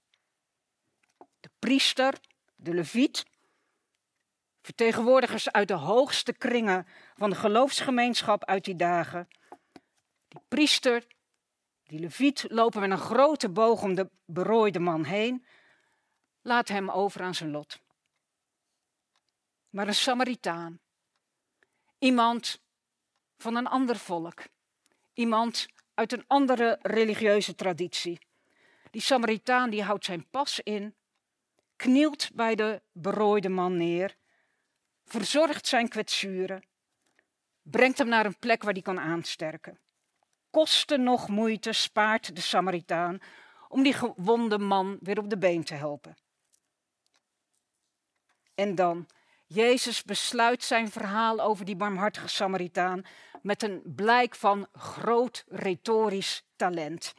[1.40, 2.14] De priester,
[2.56, 3.24] de leviet,
[4.62, 9.28] vertegenwoordigers uit de hoogste kringen van de geloofsgemeenschap uit die dagen.
[10.28, 11.06] Die priester,
[11.94, 15.44] die leviet lopen met een grote boog om de berooide man heen,
[16.42, 17.80] laat hem over aan zijn lot.
[19.70, 20.80] Maar een Samaritaan,
[21.98, 22.62] iemand
[23.36, 24.42] van een ander volk,
[25.12, 28.18] iemand uit een andere religieuze traditie.
[28.90, 30.94] Die Samaritaan die houdt zijn pas in,
[31.76, 34.16] knielt bij de berooide man neer,
[35.04, 36.64] verzorgt zijn kwetsuren,
[37.62, 39.78] brengt hem naar een plek waar hij kan aansterken.
[40.54, 43.18] Kosten nog moeite spaart de Samaritaan
[43.68, 46.16] om die gewonde man weer op de been te helpen.
[48.54, 49.06] En dan,
[49.46, 53.02] Jezus besluit zijn verhaal over die barmhartige Samaritaan
[53.42, 57.14] met een blijk van groot retorisch talent.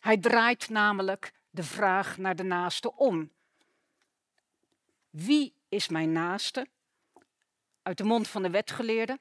[0.00, 3.30] Hij draait namelijk de vraag naar de naaste om.
[5.10, 6.66] Wie is mijn naaste?
[7.82, 9.18] Uit de mond van de wetgeleerde,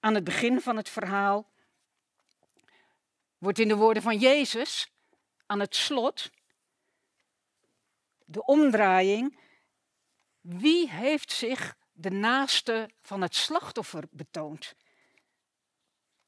[0.00, 1.50] aan het begin van het verhaal,
[3.38, 4.92] wordt in de woorden van Jezus
[5.46, 6.30] aan het slot
[8.24, 9.38] de omdraaiing.
[10.40, 14.74] Wie heeft zich de naaste van het slachtoffer betoont.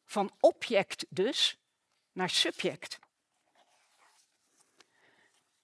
[0.05, 1.59] Van object dus
[2.12, 2.98] naar subject.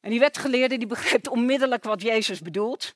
[0.00, 2.94] En die wetgeleerde die begrijpt onmiddellijk wat Jezus bedoelt,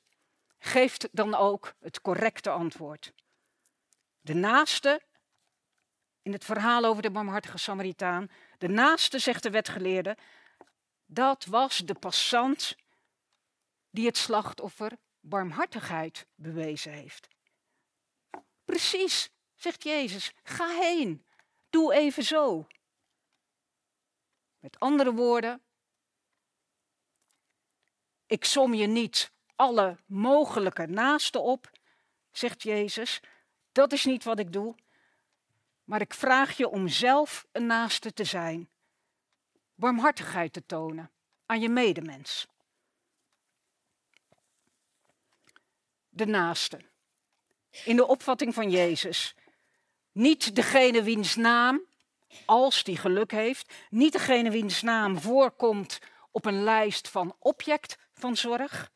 [0.59, 3.13] geeft dan ook het correcte antwoord.
[4.21, 5.01] De naaste,
[6.21, 10.17] in het verhaal over de barmhartige Samaritaan, de naaste, zegt de wetgeleerde,
[11.05, 12.75] dat was de passant
[13.89, 17.27] die het slachtoffer barmhartigheid bewezen heeft.
[18.65, 21.25] Precies, zegt Jezus, ga heen,
[21.69, 22.67] doe even zo.
[24.59, 25.61] Met andere woorden,
[28.25, 31.71] ik som je niet alle mogelijke naasten op,
[32.31, 33.19] zegt Jezus.
[33.71, 34.75] Dat is niet wat ik doe.
[35.83, 38.69] Maar ik vraag je om zelf een naaste te zijn.
[39.75, 41.11] Barmhartigheid te tonen
[41.45, 42.47] aan je medemens.
[46.11, 46.79] de naaste.
[47.85, 49.35] In de opvatting van Jezus.
[50.11, 51.81] Niet degene wiens naam,
[52.45, 55.99] als die geluk heeft, niet degene wiens naam voorkomt
[56.31, 58.91] op een lijst van object van zorg.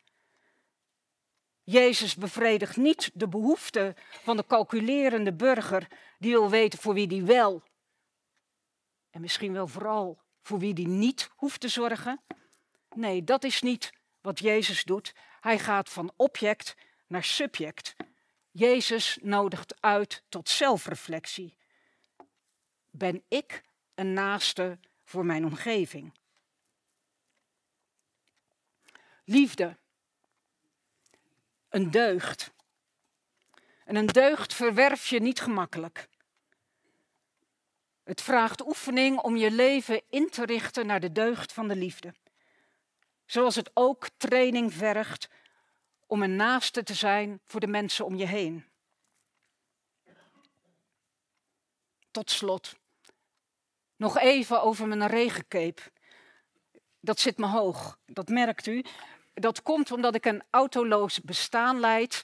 [1.65, 5.87] Jezus bevredigt niet de behoeften van de calculerende burger
[6.19, 7.63] die wil weten voor wie die wel
[9.15, 12.21] en misschien wel vooral voor wie die niet hoeft te zorgen.
[12.95, 15.13] Nee, dat is niet wat Jezus doet.
[15.41, 16.75] Hij gaat van object
[17.07, 17.95] naar subject.
[18.51, 21.57] Jezus nodigt uit tot zelfreflectie.
[22.91, 23.63] Ben ik
[23.95, 26.13] een naaste voor mijn omgeving?
[29.23, 29.77] Liefde.
[31.75, 32.53] Een deugd.
[33.85, 36.07] En een deugd verwerf je niet gemakkelijk.
[38.03, 42.13] Het vraagt oefening om je leven in te richten naar de deugd van de liefde.
[43.25, 45.29] Zoals het ook training vergt
[46.07, 48.65] om een naaste te zijn voor de mensen om je heen.
[52.11, 52.75] Tot slot,
[53.95, 55.81] nog even over mijn regencape.
[56.99, 58.83] Dat zit me hoog, dat merkt u.
[59.35, 62.21] Dat komt omdat ik een autoloos bestaan leid.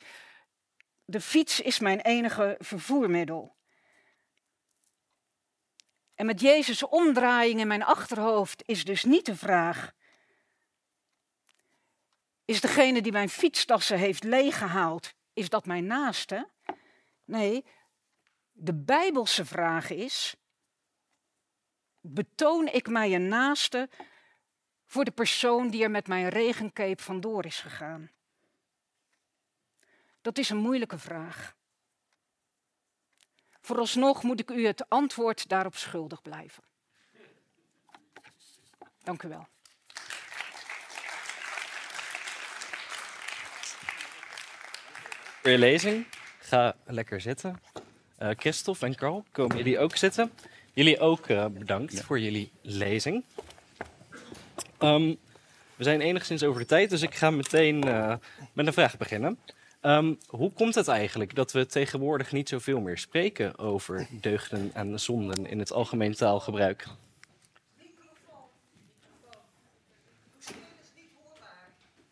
[1.05, 3.55] De fiets is mijn enige vervoermiddel.
[6.15, 9.93] En met Jezus' omdraaiing in mijn achterhoofd is dus niet de vraag:
[12.45, 16.49] is degene die mijn fietstassen heeft leeggehaald, is dat mijn naaste?
[17.25, 17.65] Nee,
[18.51, 20.35] de Bijbelse vraag is:
[21.99, 23.89] betoon ik mij een naaste
[24.91, 28.11] voor de persoon die er met mijn regencape vandoor is gegaan?
[30.22, 31.55] Dat is een moeilijke vraag.
[33.61, 36.63] Vooralsnog moet ik u het antwoord daarop schuldig blijven.
[39.03, 39.47] Dank u wel.
[45.41, 46.07] Voor je lezing.
[46.39, 47.61] Ga lekker zitten.
[48.19, 50.31] Uh, Christophe en Carl, komen jullie ook zitten?
[50.73, 53.23] Jullie ook uh, bedankt voor jullie lezing.
[54.83, 55.17] Um,
[55.75, 58.15] we zijn enigszins over de tijd, dus ik ga meteen uh,
[58.53, 59.39] met een vraag beginnen.
[59.81, 64.99] Um, hoe komt het eigenlijk dat we tegenwoordig niet zoveel meer spreken over deugden en
[64.99, 66.87] zonden in het algemeen taalgebruik?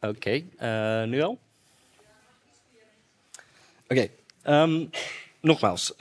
[0.02, 0.46] Oké, okay,
[1.04, 1.40] uh, nu al?
[3.88, 4.10] Oké,
[4.44, 4.90] okay, um,
[5.42, 5.94] nogmaals.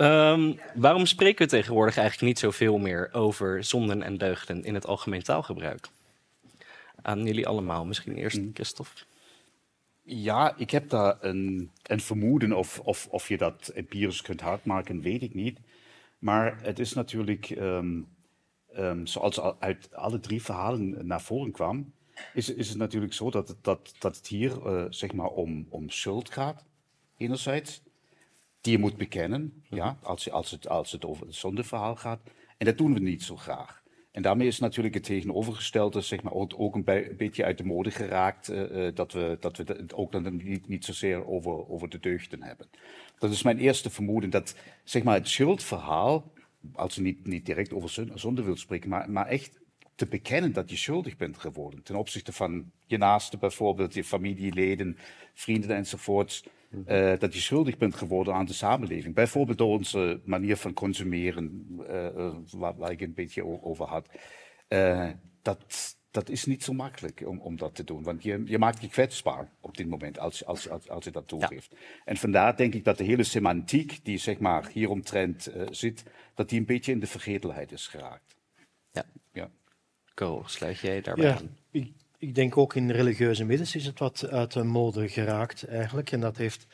[0.74, 5.22] Waarom spreken we tegenwoordig eigenlijk niet zoveel meer over zonden en deugden in het algemeen
[5.22, 5.88] taalgebruik?
[7.02, 8.50] Aan jullie allemaal, misschien eerst Mm.
[8.54, 9.04] Christophe.
[10.02, 15.00] Ja, ik heb daar een, een vermoeden of, of, of je dat empirisch kunt hardmaken,
[15.00, 15.60] weet ik niet.
[16.18, 18.08] Maar het is natuurlijk, um,
[18.76, 21.92] um, zoals al uit alle drie verhalen naar voren kwam,
[22.34, 25.90] is, is het natuurlijk zo dat, dat, dat het hier uh, zeg maar om, om
[25.90, 26.64] schuld gaat,
[27.16, 27.82] enerzijds,
[28.60, 32.20] die je moet bekennen, ja, als, als, het, als het over het zondeverhaal gaat.
[32.56, 33.82] En dat doen we niet zo graag.
[34.18, 36.84] En daarmee is natuurlijk het tegenovergestelde zeg maar, ook een,
[37.16, 40.84] beetje uit de mode geraakt, uh, dat, we, dat we het ook dan niet, niet
[40.84, 42.66] zozeer over, over de deugden hebben.
[43.18, 44.54] Dat is mijn eerste vermoeden, dat
[44.84, 46.32] zeg maar, het schuldverhaal,
[46.72, 49.60] als je niet, niet direct over zonde wilt spreken, maar, maar echt
[49.98, 54.96] te bekennen dat je schuldig bent geworden ten opzichte van je naaste bijvoorbeeld, je familieleden,
[55.34, 56.44] vrienden enzovoorts.
[56.86, 59.14] Uh, dat je schuldig bent geworden aan de samenleving.
[59.14, 64.08] Bijvoorbeeld door onze manier van consumeren, uh, uh, waar, waar, ik een beetje over had.
[65.42, 68.80] dat, dat is niet zo makkelijk om, om dat te doen, want je, je maakt
[68.80, 71.70] je kwetsbaar op dit moment als, als, als, als je dat toegeeft.
[71.70, 71.76] Ja.
[72.04, 76.02] En vandaar denk ik dat de hele semantiek die zeg maar hieromtrent zit,
[76.34, 78.36] dat die een beetje in de vergetelheid is geraakt.
[78.90, 79.04] Ja.
[80.44, 81.56] Sluit jij daarbij ja, aan?
[81.70, 86.12] Ik, ik denk ook in religieuze middens is het wat uit de mode geraakt eigenlijk.
[86.12, 86.66] En dat heeft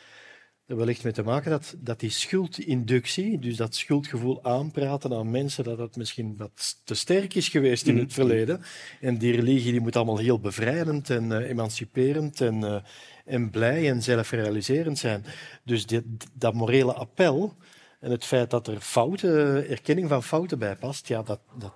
[0.66, 5.64] er wellicht mee te maken dat, dat die schuldinductie, dus dat schuldgevoel aanpraten aan mensen,
[5.64, 8.62] dat dat misschien wat te sterk is geweest in het verleden.
[9.00, 12.76] En die religie die moet allemaal heel bevrijdend en uh, emanciperend en, uh,
[13.24, 15.24] en blij en zelfrealiserend zijn.
[15.64, 17.54] Dus dit, dat morele appel
[18.00, 21.72] en het feit dat er fouten, erkenning van fouten bij past, ja, dat, dat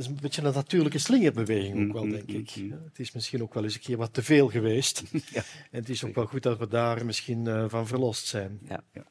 [0.00, 2.48] is een beetje een natuurlijke slingerbeweging ook wel, denk ik.
[2.48, 5.02] Ja, het is misschien ook wel eens een keer wat te veel geweest.
[5.32, 5.42] Ja.
[5.70, 8.58] En het is ook wel goed dat we daar misschien uh, van verlost zijn.
[8.68, 8.82] Ja.
[8.92, 9.04] ja.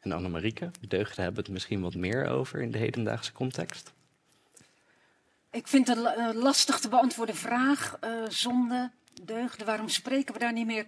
[0.00, 3.92] En Annemarieke, deugden hebben het misschien wat meer over in de hedendaagse context?
[5.50, 7.98] Ik vind het uh, lastig te beantwoorden vraag.
[8.04, 8.90] Uh, zonde,
[9.22, 10.86] deugden, waarom spreken we daar niet meer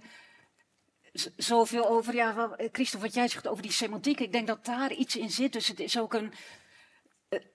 [1.37, 2.15] zoveel over?
[2.15, 5.53] Ja, Christophe, wat jij zegt over die semantiek, ik denk dat daar iets in zit.
[5.53, 6.33] Dus het is ook een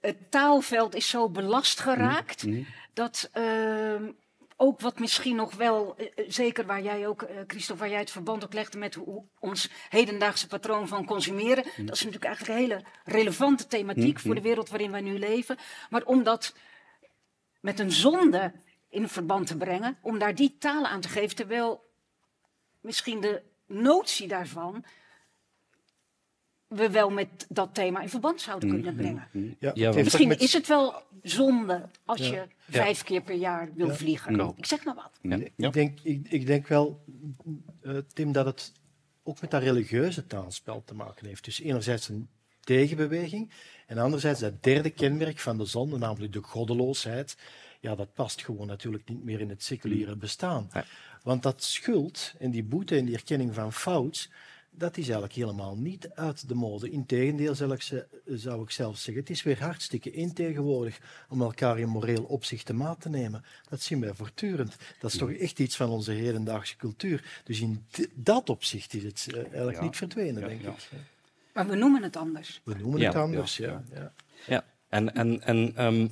[0.01, 2.65] het taalveld is zo belast geraakt Mm.
[2.93, 4.01] dat uh,
[4.55, 8.11] ook wat misschien nog wel, uh, zeker waar jij ook, uh, Christophe, waar jij het
[8.11, 11.85] verband ook legde met hoe, ons hedendaagse patroon van consumeren, Mm.
[11.85, 15.57] dat is natuurlijk eigenlijk een hele relevante thematiek voor de wereld waarin wij nu leven.
[15.89, 16.55] Maar om dat
[17.59, 18.51] met een zonde
[18.89, 21.89] in verband te brengen, om daar die taal aan te geven, terwijl
[22.81, 24.85] misschien de notie daarvan
[26.67, 29.27] we wel met dat thema in verband zouden kunnen brengen.
[29.59, 32.25] Ja, Ja, Misschien met- is het wel zonde als Ja.
[32.33, 33.93] je vijf keer per jaar wil Ja.
[33.93, 34.53] vliegen.
[34.57, 35.11] Ik zeg maar wat.
[35.21, 35.35] Ja.
[35.67, 37.03] Ik, denk, ik, ik denk wel,
[37.81, 38.71] eh, Tim, dat het
[39.23, 41.43] ook met dat religieuze taalspel te maken heeft.
[41.43, 42.27] Dus enerzijds een
[42.59, 43.51] tegenbeweging
[43.87, 47.37] en anderzijds dat derde kenmerk van de zonde, namelijk de goddeloosheid.
[47.79, 50.69] Ja, dat past gewoon natuurlijk niet meer in het seculiere bestaan.
[50.73, 50.83] Nee.
[51.23, 54.29] Want dat schuld en die boete en die erkenning van fout,
[54.77, 56.89] dat is eigenlijk helemaal niet uit de mode.
[56.89, 59.23] Integendeel, zou ik, ze- zou ik zelfs zeggen.
[59.23, 60.99] Het is weer hartstikke in tegenwoordig
[61.29, 63.43] om elkaar in moreel opzicht te maat te nemen.
[63.69, 64.75] Dat zien wij voortdurend.
[64.99, 67.41] Dat is toch echt iets van onze hedendaagse cultuur.
[67.43, 69.83] Dus in dat opzicht is het eh, eigenlijk Ja.
[69.83, 70.69] niet verdwenen, Ja, denk ja.
[70.69, 70.89] ik.
[71.53, 72.61] Maar we noemen het anders.
[72.63, 73.99] We noemen Ja, het anders, ja, ja.
[73.99, 74.13] ja.
[74.47, 76.07] Ja, en, en, en ehm,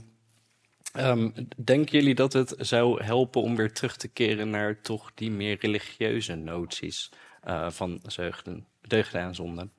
[0.94, 1.30] ehm,
[1.64, 5.58] denken jullie dat het zou helpen om weer terug te keren naar toch die meer
[5.60, 7.10] religieuze noties
[7.44, 9.72] eh, van zeugden, deugden en zonden?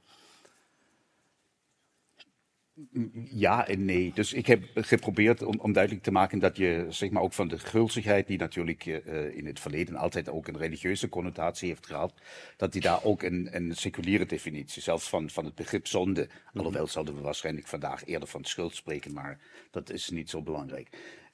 [3.31, 4.13] Ja en nee.
[4.15, 7.49] Dus ik heb geprobeerd om, om, duidelijk te maken dat je zeg maar, ook van
[7.49, 12.15] de gulzigheid, die natuurlijk uh, in het verleden altijd ook een religieuze connotatie heeft gehad,
[12.57, 16.43] dat die daar ook een, een seculiere definitie, zelfs van, van het begrip zonde, mm
[16.55, 20.89] alhoewel zouden we waarschijnlijk vandaag eerder van schuld spreken, maar dat is niet zo belangrijk.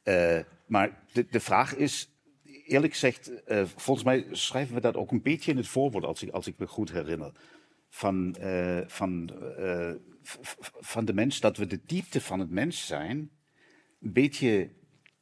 [0.05, 2.11] Uh, maar de, de vraag is,
[2.71, 6.23] eerlijk gezegd, uh, volgens mij schrijven we dat ook een beetje in het voorwoord, als
[6.23, 7.33] ik, als ik me goed herinner.
[7.89, 9.93] Van, uh, van, uh,
[10.81, 13.31] van de mens, dat we de diepte van het mens zijn
[14.01, 14.71] een beetje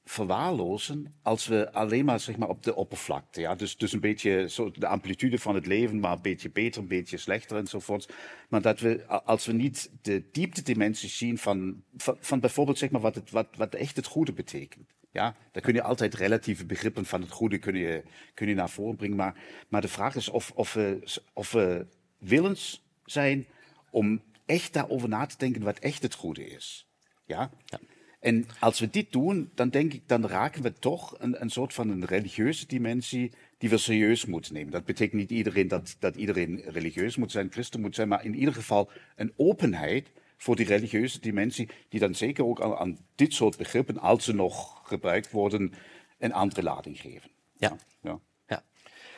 [0.04, 3.40] verwaarlozen als we alleen maar, zeg maar op de oppervlakte.
[3.40, 3.54] Ja?
[3.54, 6.88] Dus, dus een beetje zo de amplitude van het leven, maar een beetje beter, een
[6.88, 8.14] beetje slechter enzovoort.
[8.48, 13.00] Maar dat we, als we niet de dieptedimensies zien van, van, van, bijvoorbeeld zeg maar
[13.00, 14.96] wat, het, wat, wat echt het goede betekent.
[15.18, 18.02] Ja, daar kun je altijd relatieve begrippen van het goede kun je,
[18.34, 19.16] kun je naar voren brengen.
[19.16, 19.34] Maar,
[19.68, 21.86] maar de vraag is of, of, we, of we
[22.18, 23.46] willens zijn
[23.90, 26.86] om echt daarover na te denken wat echt het goede is.
[27.26, 27.50] Ja?
[27.64, 27.78] ja.
[28.20, 31.74] En als we dit doen, dan denk ik, dan raken we toch een, een soort
[31.74, 34.72] van een religieuze dimensie die we serieus moeten nemen.
[34.72, 38.34] Dat betekent niet iedereen dat, dat iedereen religieus moet zijn, christen moet zijn, maar in
[38.34, 43.34] ieder geval een openheid voor die religieuze dimensie, die dan zeker ook aan, aan dit
[43.34, 45.72] soort begrippen, als ze nog gebruikt worden,
[46.18, 47.30] een andere lading geven.
[47.56, 47.76] Ja.
[48.02, 48.20] ja.
[48.46, 48.62] ja.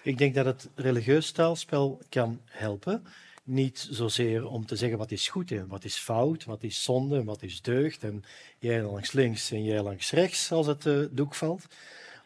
[0.03, 3.05] Ik denk dat het religieus taalspel kan helpen.
[3.45, 7.19] Niet zozeer om te zeggen wat is goed en wat is fout, wat is zonde
[7.19, 8.05] en wat is deugd.
[8.05, 8.23] En
[8.59, 11.67] jij langs links en jij langs rechts als het uh, doek valt.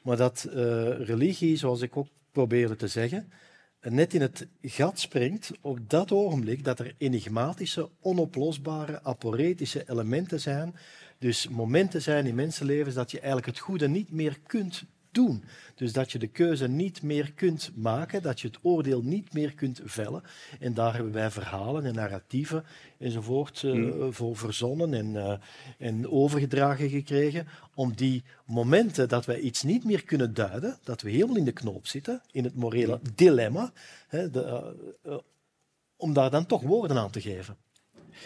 [0.02, 0.54] Maar dat uh,
[0.98, 3.32] religie, zoals ik ook probeerde te zeggen,
[3.92, 10.74] net in het gat springt op dat ogenblik dat er enigmatische, onoplosbare, aporetische elementen zijn.
[11.18, 14.84] Dus momenten zijn in mensenlevens dat je eigenlijk het goede niet meer kunt
[15.14, 15.44] doen.
[15.74, 19.54] Dus dat je de keuze niet meer kunt maken, dat je het oordeel niet meer
[19.54, 20.22] kunt vellen.
[20.60, 22.64] En daar hebben wij verhalen en narratieven
[22.98, 25.34] enzovoort uh, voor verzonnen en, uh,
[25.78, 27.48] en overgedragen gekregen.
[27.74, 31.52] Om die momenten dat wij iets niet meer kunnen duiden, dat we helemaal in de
[31.52, 33.72] knoop zitten, in het morele dilemma,
[34.08, 34.74] hè, de,
[35.06, 35.18] uh,
[35.96, 37.56] om daar dan toch woorden aan te geven.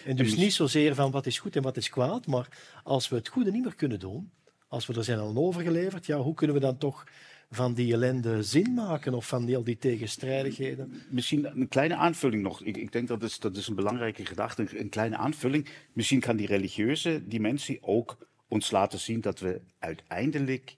[0.04, 2.48] En dus niet zozeer van wat is goed en wat is kwaad, maar
[2.84, 4.30] als we het goede niet meer kunnen doen,
[4.68, 7.04] als we er zijn aan overgeleverd, ja, hoe kunnen we dan toch
[7.50, 11.02] van die ellende zin maken of van die, al die tegenstrijdigheden?
[11.10, 12.62] Misschien een kleine aanvulling nog.
[12.62, 15.68] Ik, ik denk dat is, dat is een belangrijke gedachte, een, een kleine aanvulling.
[15.92, 20.76] Misschien kan die religieuze dimensie ook ons laten zien dat we uiteindelijk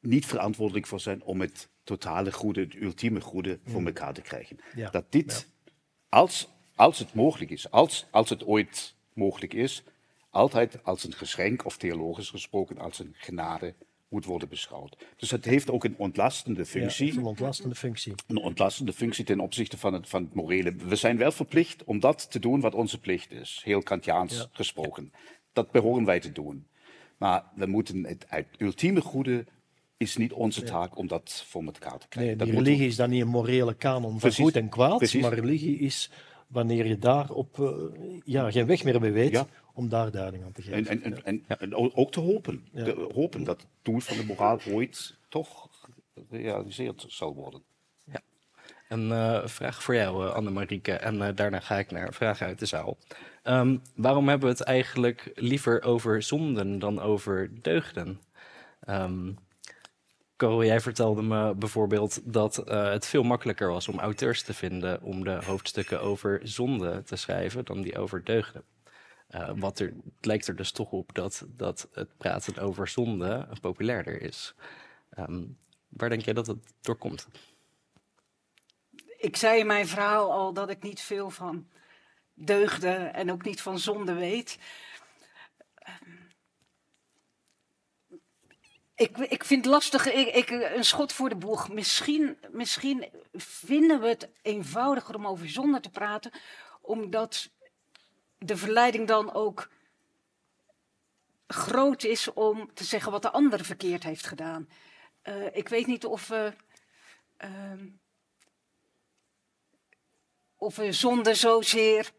[0.00, 3.86] niet verantwoordelijk voor zijn om het totale goede, het ultieme goede voor mm.
[3.86, 4.56] elkaar te krijgen.
[4.74, 4.90] Ja.
[4.90, 5.48] Dat dit,
[6.08, 9.82] als, als het mogelijk is, als, als het ooit mogelijk is,
[10.30, 13.74] altijd als een geschenk, of theologisch gesproken als een genade
[14.08, 14.96] moet worden beschouwd.
[15.16, 17.12] Dus het heeft ook een ontlastende functie.
[17.12, 18.14] Ja, een ontlastende functie.
[18.26, 20.74] Een ontlastende functie ten opzichte van het, van het morele.
[20.74, 25.12] We zijn wel verplicht om dat te doen wat onze plicht is, heel Kantiaans gesproken.
[25.52, 26.66] Dat behoren wij te doen.
[27.16, 29.44] Maar we moeten het, het ultieme goede
[29.96, 32.36] is niet onze taak om dat voor elkaar te krijgen.
[32.36, 35.22] Nee, die religie is dan niet een morele kanon van goed en kwaad, Precies.
[35.22, 36.10] maar religie is
[36.46, 37.70] wanneer je daar op uh,
[38.24, 39.46] ja, geen weg meer mee weet, ja.
[39.80, 40.86] Om daar duiding aan te geven.
[40.86, 42.68] En, en, en, en ook te hopen.
[42.74, 45.68] Te hopen dat het doel van de moraal ooit toch
[46.28, 47.62] gerealiseerd zal worden.
[48.04, 48.20] Ja.
[48.88, 52.66] Een uh, vraag voor jou, uh, Anne-Marieke, en daarna ga ik naar vragen uit de
[52.66, 52.98] zaal.
[53.44, 58.20] Um, waarom hebben we het eigenlijk liever over zonden dan over deugden?
[58.88, 59.38] Um,
[60.36, 65.02] Caro, jij vertelde me bijvoorbeeld dat uh, het veel makkelijker was om auteurs te vinden
[65.02, 68.62] om de hoofdstukken over zonde te schrijven dan die over deugden.
[69.34, 73.48] Uh, wat er, het lijkt er dus toch op dat, dat het praten over zonde
[73.60, 74.54] populairder is.
[75.18, 75.58] Um,
[75.88, 77.26] waar denk jij dat het door komt?
[79.18, 81.68] Ik zei in mijn verhaal al dat ik niet veel van
[82.34, 84.58] deugden en ook niet van zonde weet.
[88.94, 91.72] Ik, ik vind het lastig, ik, ik, een schot voor de boeg.
[91.72, 96.32] Misschien, misschien vinden we het eenvoudiger om over zonde te praten,
[96.80, 97.50] omdat
[98.40, 99.70] de verleiding dan ook
[101.46, 104.68] groot is om te zeggen wat de ander verkeerd heeft gedaan.
[105.24, 106.52] Uh, ik weet niet of we,
[107.44, 107.82] uh,
[110.56, 112.12] of we zonde zozeer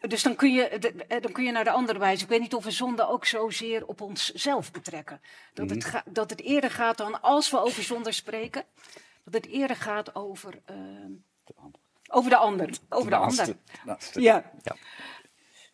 [0.00, 2.22] dus dan kun, je, eh, dan kun je naar de andere wijze.
[2.22, 5.20] Ik weet niet of we zonde ook zozeer op onszelf betrekken.
[5.54, 5.98] Dat, het, mhm.
[6.04, 8.64] dat het eerder gaat dan, als we over zonde spreken,
[9.24, 10.76] dat het eerder gaat over, uh,
[12.08, 12.78] over de ander.
[12.88, 13.56] Over de, ander.
[14.12, 14.52] Ja.
[14.62, 14.76] ja.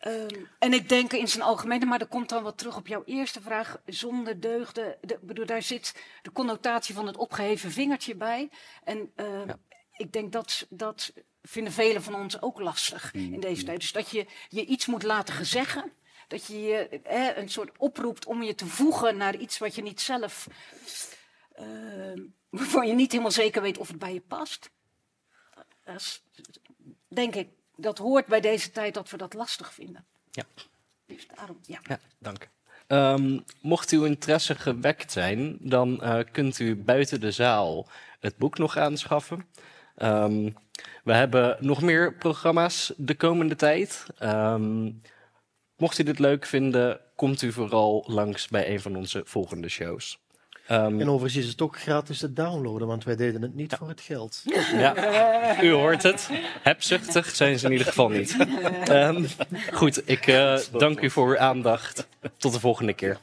[0.07, 3.03] Um, en ik denk in zijn algemeen, maar dat komt dan wat terug op jouw
[3.05, 3.81] eerste vraag.
[3.85, 8.49] Zonde, deugde, de, bedoel, daar zit de connotatie van het opgeheven vingertje bij.
[8.83, 9.59] En uh, ja.
[9.91, 13.79] ik denk dat, dat vinden velen van ons ook lastig in deze tijd.
[13.79, 15.91] Dus dat je je iets moet laten gezeggen.
[16.27, 17.01] Dat je je
[17.37, 20.47] een soort oproept om je te voegen naar iets wat je niet zelf.
[21.53, 24.69] eh, waarvan je niet helemaal zeker weet of het bij je past.
[25.83, 26.23] Dat is,
[27.07, 30.05] denk ik, dat hoort bij deze tijd dat we dat lastig vinden.
[30.31, 30.43] Ja.
[31.05, 31.79] Dus daarom, ja.
[31.83, 32.49] Ja, dank.
[32.87, 37.87] Ehm, mocht uw interesse gewekt zijn, dan eh, kunt u buiten de zaal
[38.19, 39.45] het boek nog aanschaffen.
[39.95, 40.49] Ehm,
[41.03, 44.05] we hebben nog meer programma's de komende tijd.
[44.17, 44.91] Ehm,
[45.77, 50.22] mocht u dit leuk vinden, komt u vooral langs bij een van onze volgende shows.
[50.67, 53.87] Ehm, En overigens is het ook gratis te downloaden, want wij deden het niet voor
[53.87, 54.41] het geld.
[54.73, 56.29] Ja, u hoort het.
[56.61, 58.35] Hebzuchtig zijn ze in ieder geval niet.
[58.83, 59.23] Ehm,
[59.73, 62.07] goed, ik eh, dank u voor uw aandacht.
[62.37, 63.17] Tot de volgende keer.